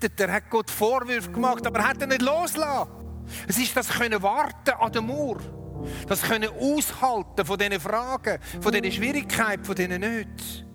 gebetet, 0.00 0.20
er 0.20 0.32
hat 0.32 0.50
Gott 0.50 0.70
Vorwürfe 0.70 1.30
gemacht, 1.30 1.66
aber 1.66 1.80
er 1.80 1.88
hat 1.88 2.02
ihn 2.02 2.08
nicht 2.08 2.22
losgelassen. 2.22 2.90
Es 3.46 3.58
ist 3.58 3.76
das 3.76 3.88
können 3.88 4.22
warten 4.22 4.70
an 4.78 4.92
der 4.92 5.02
Mauer. 5.02 5.38
Das 6.08 6.22
können 6.22 6.50
aushalten 6.50 7.44
von 7.44 7.58
diesen 7.58 7.80
Fragen, 7.80 8.38
von 8.60 8.72
diesen 8.72 8.92
Schwierigkeiten, 8.92 9.64
von 9.64 9.74
diesen 9.74 10.00
Nöten. 10.00 10.66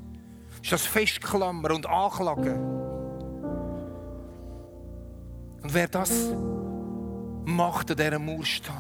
ist 0.62 0.72
das 0.72 0.86
Festklammern 0.86 1.74
und 1.74 1.86
Anklagen. 1.86 2.56
Und 5.62 5.74
wer 5.74 5.88
das 5.88 6.12
macht 7.46 7.92
an 7.92 7.98
dieser 7.98 8.20
Mauer 8.20 8.46
stehen, 8.46 8.74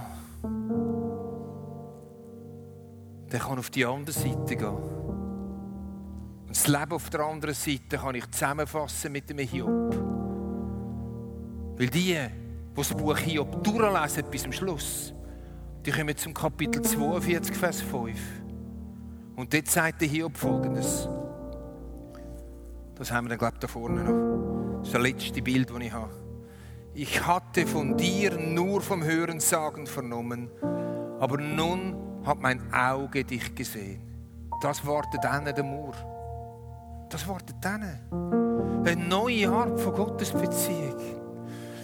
der 3.31 3.39
kann 3.39 3.59
auf 3.59 3.69
die 3.69 3.85
andere 3.85 4.15
Seite 4.15 4.55
gehen. 4.55 4.67
Und 4.67 6.49
das 6.49 6.67
Leben 6.67 6.91
auf 6.91 7.09
der 7.09 7.19
anderen 7.21 7.55
Seite 7.55 7.97
kann 7.97 8.15
ich 8.15 8.29
zusammenfassen 8.31 9.11
mit 9.11 9.29
dem 9.29 9.39
Hiob. 9.39 10.04
Weil 11.77 11.87
die, 11.87 12.13
die 12.13 12.27
das 12.75 12.93
Buch 12.93 13.17
Hiob 13.17 13.63
durchlesen 13.63 14.23
bis 14.31 14.43
zum 14.43 14.51
Schluss, 14.51 15.13
die 15.85 15.91
kommen 15.91 16.15
zum 16.15 16.33
Kapitel 16.33 16.81
42, 16.81 17.55
Vers 17.55 17.81
5. 17.81 18.19
Und 19.35 19.53
dort 19.53 19.67
sagt 19.67 20.01
der 20.01 20.07
Hiob 20.07 20.37
folgendes. 20.37 21.07
Das 22.95 23.11
haben 23.11 23.25
wir 23.25 23.29
dann, 23.29 23.39
glaube 23.39 23.55
ich, 23.55 23.59
da 23.59 23.67
vorne 23.67 24.03
noch. 24.03 24.79
Das 24.79 24.87
ist 24.87 24.95
das 24.95 25.01
letzte 25.01 25.41
Bild, 25.41 25.69
das 25.69 25.79
ich 25.79 25.91
habe. 25.91 26.13
Ich 26.93 27.27
hatte 27.27 27.67
von 27.67 27.97
dir 27.97 28.37
nur 28.37 28.81
vom 28.81 29.03
Hörensagen 29.03 29.85
vernommen, 29.85 30.49
aber 31.19 31.37
nun 31.37 31.95
hat 32.23 32.39
mein 32.39 32.73
Auge 32.73 33.25
dich 33.25 33.53
gesehen. 33.53 34.01
Das 34.61 34.85
wartet 34.87 35.23
dann 35.23 35.43
der 35.43 35.63
Mur. 35.63 35.93
Das 37.09 37.27
wartet 37.27 37.57
dann. 37.59 37.83
Eine 38.85 38.95
neue 38.95 39.49
Art 39.49 39.79
von 39.79 39.93
Gottesbeziehung. 39.93 40.95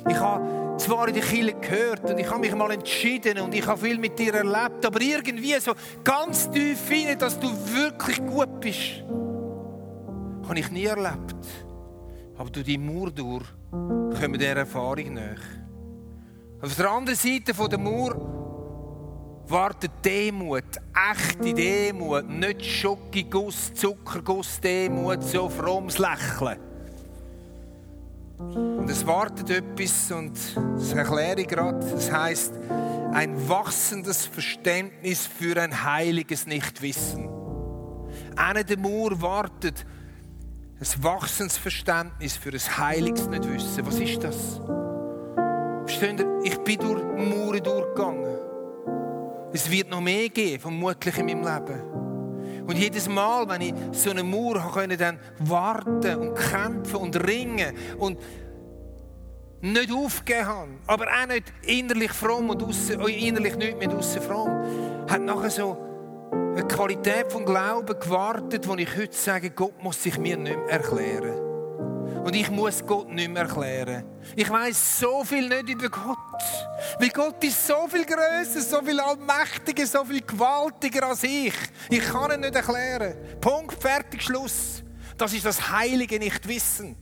Ich 0.08 0.20
habe 0.20 0.78
zwar 0.78 1.08
in 1.08 1.14
der 1.14 1.24
Kirche 1.24 1.54
gehört 1.54 2.10
und 2.10 2.18
ich 2.18 2.30
habe 2.30 2.40
mich 2.40 2.56
mal 2.56 2.72
entschieden 2.72 3.40
und 3.40 3.54
ich 3.54 3.66
habe 3.66 3.82
viel 3.82 3.98
mit 3.98 4.18
dir 4.18 4.34
erlebt, 4.34 4.86
aber 4.86 5.02
irgendwie 5.02 5.60
so 5.60 5.74
ganz 6.04 6.50
tief 6.50 6.90
hinein, 6.90 7.20
dass 7.20 7.40
du 7.40 7.48
wirklich 7.48 8.18
gut 8.26 8.60
bist, 8.60 9.04
habe 10.48 10.60
ich 10.60 10.72
nie 10.72 10.86
erlebt. 10.86 11.36
Aber 12.38 12.50
durch 12.50 12.66
die 12.66 12.78
Mauer 12.78 13.12
durch 13.12 13.44
kommen 13.72 14.40
dieser 14.40 14.58
Erfahrung 14.58 15.14
nach. 15.14 15.42
Auf 16.62 16.76
der 16.76 16.90
anderen 16.90 17.18
Seite 17.18 17.54
der 17.54 17.78
Mauer 17.78 18.16
wartet 19.48 19.92
Demut, 20.04 20.64
echte 21.14 21.54
Demut, 21.54 22.28
nicht 22.28 22.66
Schokoguss, 22.66 23.74
Zuckerguss, 23.74 24.60
Demut, 24.60 25.22
so 25.24 25.50
frommes 25.50 25.98
Lächeln. 25.98 26.70
Und 28.54 28.89
es 28.89 29.06
wartet 29.06 29.49
etwas 29.49 30.12
und 30.12 30.38
das 30.75 30.93
erkläre 30.93 31.41
ich 31.41 31.47
gerade. 31.47 31.80
Das 31.80 32.12
heißt 32.12 32.54
ein 33.13 33.49
wachsendes 33.49 34.25
Verständnis 34.25 35.27
für 35.27 35.62
ein 35.62 35.84
heiliges 35.84 36.47
Nichtwissen. 36.47 37.30
Einer 38.36 38.63
der 38.63 38.77
Mauer 38.77 39.21
wartet 39.21 39.86
ein 40.80 41.04
wachsendes 41.04 41.58
Verständnis 41.58 42.38
für 42.38 42.51
ein 42.51 42.77
heiliges 42.77 43.27
Nichtwissen. 43.27 43.86
Was 43.86 43.99
ist 43.99 44.23
das? 44.23 44.60
Versteht 45.86 46.19
ihr? 46.19 46.39
Ich 46.43 46.58
bin 46.60 46.80
durch 46.80 47.04
Mauern 47.04 47.63
durchgegangen. 47.63 48.38
Es 49.54 49.69
wird 49.69 49.89
noch 49.89 50.01
mehr 50.01 50.30
geben, 50.30 50.62
vermutlich 50.62 51.17
in 51.17 51.25
meinem 51.25 51.43
Leben. 51.43 51.90
Und 52.67 52.78
jedes 52.78 53.10
Mal, 53.10 53.47
wenn 53.50 53.62
ich 53.62 53.74
so 53.91 54.12
eine 54.12 54.24
Mauer 54.24 54.60
konnte, 54.71 54.97
dann 54.97 55.19
warten 55.39 56.15
und 56.15 56.36
kämpfen 56.36 56.97
und 56.97 57.28
ringen 57.28 57.74
und 57.97 58.17
nicht 59.62 59.91
aufgegeben 59.91 60.47
habe, 60.47 60.71
aber 60.88 61.06
auch 61.06 61.28
nicht 61.28 61.54
innerlich 61.63 62.12
fromm 62.12 62.50
und 62.50 62.63
aussen, 62.63 63.00
innerlich 63.02 63.56
nicht 63.56 63.78
mehr 63.78 63.95
aussen 63.95 64.21
fromm, 64.21 64.50
hat 65.08 65.21
nachher 65.21 65.50
so 65.50 65.78
eine 66.32 66.67
Qualität 66.67 67.32
von 67.32 67.45
Glauben 67.45 68.00
gewartet, 68.00 68.67
wo 68.67 68.76
ich 68.76 68.97
heute 68.97 69.15
sage, 69.15 69.52
Gott 69.52 69.82
muss 69.82 70.02
sich 70.02 70.17
mir 70.17 70.38
nicht 70.38 70.58
mehr 70.58 70.69
erklären. 70.69 71.40
Und 72.23 72.36
ich 72.36 72.49
muss 72.49 72.86
Gott 72.86 73.10
nicht 73.10 73.29
mehr 73.29 73.43
erklären. 73.43 74.03
Ich 74.36 74.49
weiß 74.49 74.99
so 74.99 75.23
viel 75.23 75.47
nicht 75.47 75.69
über 75.69 75.89
Gott. 75.89 76.17
Weil 76.99 77.10
Gott 77.10 77.43
ist 77.43 77.65
so 77.65 77.88
viel 77.88 78.05
größer, 78.05 78.62
so 78.62 78.81
viel 78.81 78.99
allmächtiger, 78.99 79.86
so 79.86 80.03
viel 80.05 80.21
gewaltiger 80.21 81.07
als 81.07 81.23
ich. 81.23 81.53
Ich 81.89 82.03
kann 82.03 82.31
ihn 82.31 82.41
nicht 82.41 82.55
erklären. 82.55 83.15
Punkt, 83.39 83.81
fertig, 83.81 84.21
Schluss. 84.21 84.84
Das 85.17 85.34
ist 85.34 85.45
das 85.45 85.71
heilige 85.71 86.19
Nichtwissen. 86.19 86.95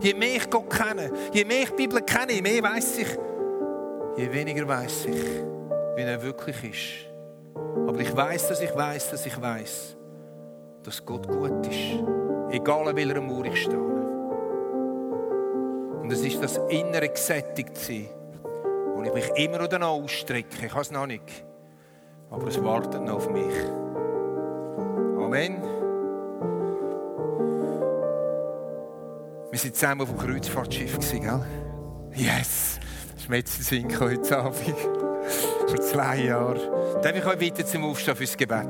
Je 0.00 0.14
mehr 0.14 0.36
ich 0.36 0.48
Gott 0.48 0.70
kenne, 0.70 1.10
je 1.32 1.44
mehr 1.44 1.62
ich 1.62 1.70
die 1.70 1.76
Bibel 1.76 2.00
kenne, 2.02 2.32
je 2.32 2.42
mehr 2.42 2.62
weiß 2.62 2.98
ich, 2.98 3.18
je 4.16 4.32
weniger 4.32 4.66
weiß 4.68 5.06
ich. 5.06 5.42
wie 5.96 6.02
er 6.02 6.22
wirklich 6.22 6.64
ist. 6.64 7.08
Aber 7.54 7.98
ich 8.00 8.14
weiß, 8.14 8.48
dass 8.48 8.60
ich 8.60 8.74
weiß, 8.74 9.10
dass 9.10 9.26
ich 9.26 9.40
weiß, 9.40 9.96
dass 10.82 11.04
Gott 11.04 11.28
gut 11.28 11.66
ist. 11.66 12.02
Egal 12.50 12.88
an 12.88 12.96
welcher 12.96 13.20
Mauer 13.20 13.44
ich 13.44 13.62
stehe. 13.62 13.91
Und 16.02 16.12
es 16.12 16.24
ist 16.24 16.42
das 16.42 16.58
innere 16.68 17.08
gesättigt 17.08 17.78
wo 18.94 19.02
ich 19.02 19.14
mich 19.14 19.30
immer 19.36 19.58
noch 19.78 19.88
ausstrecke. 19.88 20.66
Ich 20.66 20.72
habe 20.72 20.82
es 20.82 20.90
noch 20.90 21.06
nicht. 21.06 21.44
Aber 22.30 22.48
es 22.48 22.62
wartet 22.62 23.02
noch 23.02 23.14
auf 23.14 23.30
mich. 23.30 23.54
Amen. 25.16 25.62
Wir 29.50 29.60
waren 29.60 29.74
zusammen 29.74 30.00
auf 30.00 30.08
dem 30.08 30.18
Kreuzfahrtschiff, 30.18 30.98
gell? 31.20 31.46
Yes! 32.14 32.80
Das 33.14 33.28
Sinn 33.68 34.00
heute 34.00 34.38
Abend. 34.38 34.56
Vor 35.68 35.80
zwei 35.80 36.24
Jahren. 36.24 36.60
Darf 37.02 37.16
ich 37.16 37.24
euch 37.24 37.40
weiter 37.40 37.64
zum 37.64 37.84
Aufstehen 37.84 38.16
fürs 38.16 38.36
Gebet? 38.36 38.66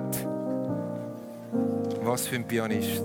Was 2.03 2.27
für 2.27 2.37
ein 2.37 2.47
Pianist. 2.47 3.03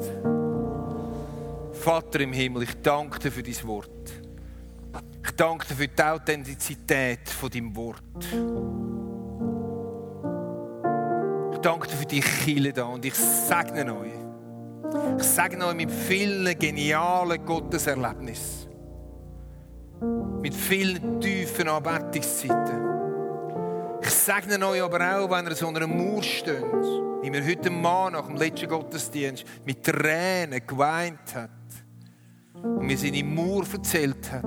Vater 1.88 2.20
im 2.20 2.34
Himmel, 2.34 2.64
ich 2.64 2.82
danke 2.82 3.18
dir 3.18 3.32
für 3.32 3.42
dein 3.42 3.56
Wort. 3.64 4.12
Ich 5.24 5.32
danke 5.38 5.66
dir 5.68 5.76
für 5.76 5.88
die 5.88 6.04
Authentizität 6.04 7.30
von 7.30 7.50
deinem 7.50 7.74
Wort. 7.78 8.02
Ich 11.54 11.60
danke 11.60 11.88
dir 11.88 11.96
für 11.96 12.06
die 12.06 12.20
Kille 12.20 12.74
da 12.74 12.84
und 12.84 13.06
ich 13.06 13.14
segne 13.14 13.98
euch. 13.98 14.12
Ich 15.18 15.24
segne 15.24 15.66
euch 15.66 15.76
mit 15.76 15.90
vielen 15.90 16.60
genialen 16.60 17.46
Gotteserlebnissen. 17.46 18.70
Mit 20.42 20.56
vielen 20.56 21.22
tiefen 21.22 21.70
Anbetungszeiten. 21.70 22.84
Ich 24.02 24.10
segne 24.10 24.68
euch 24.68 24.84
aber 24.84 25.20
auch, 25.20 25.32
wenn 25.32 25.48
ihr 25.48 25.56
so 25.56 25.70
einer 25.70 25.88
Mauer 25.88 26.22
steht, 26.22 26.66
wie 27.22 27.30
mir 27.30 27.46
heute 27.46 27.70
Mann 27.70 28.12
nach 28.12 28.28
dem 28.28 28.36
letzten 28.36 28.68
Gottesdienst 28.68 29.46
mit 29.66 29.86
Tränen 29.86 30.68
geweint 30.68 31.34
hat 31.34 31.50
und 32.64 32.86
mir 32.86 32.98
seine 32.98 33.24
Mauer 33.24 33.64
erzählt 33.72 34.32
hat. 34.32 34.44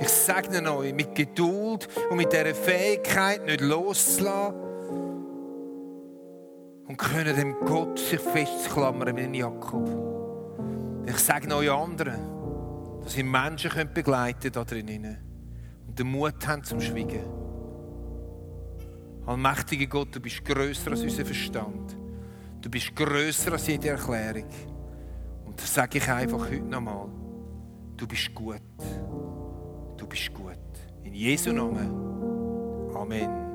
Ich 0.00 0.08
segne 0.08 0.76
euch 0.76 0.94
mit 0.94 1.14
Geduld 1.14 1.88
und 2.10 2.16
mit 2.16 2.32
dieser 2.32 2.54
Fähigkeit, 2.54 3.44
nicht 3.44 3.60
loszulassen 3.60 4.66
und 6.86 6.96
können 6.96 7.34
dem 7.34 7.56
Gott 7.64 7.98
sich 7.98 8.20
festklammern 8.20 9.16
wie 9.16 9.22
ein 9.22 9.34
Jakob. 9.34 9.88
Ich 11.06 11.18
segne 11.18 11.56
euch 11.56 11.70
anderen, 11.70 13.00
dass 13.02 13.16
ihr 13.16 13.24
Menschen 13.24 13.70
könnt 13.70 13.94
begleiten 13.94 14.52
da 14.52 14.64
drinnen 14.64 15.18
und 15.86 15.98
den 15.98 16.06
Mut 16.08 16.46
haben 16.46 16.62
zum 16.62 16.80
Schweigen. 16.80 17.24
Allmächtiger 19.26 19.86
Gott, 19.86 20.14
du 20.14 20.20
bist 20.20 20.44
größer 20.44 20.92
als 20.92 21.02
unser 21.02 21.24
Verstand. 21.24 21.95
Du 22.66 22.70
bist 22.70 22.96
größer 22.96 23.52
als 23.52 23.68
jede 23.68 23.90
Erklärung. 23.90 24.42
Und 25.44 25.56
das 25.56 25.72
sage 25.72 25.98
ich 25.98 26.08
einfach 26.10 26.50
heute 26.50 26.64
nochmal. 26.64 27.06
Du 27.96 28.08
bist 28.08 28.34
gut. 28.34 28.60
Du 29.96 30.04
bist 30.04 30.34
gut. 30.34 30.58
In 31.04 31.14
Jesu 31.14 31.52
Namen. 31.52 32.92
Amen. 32.92 33.45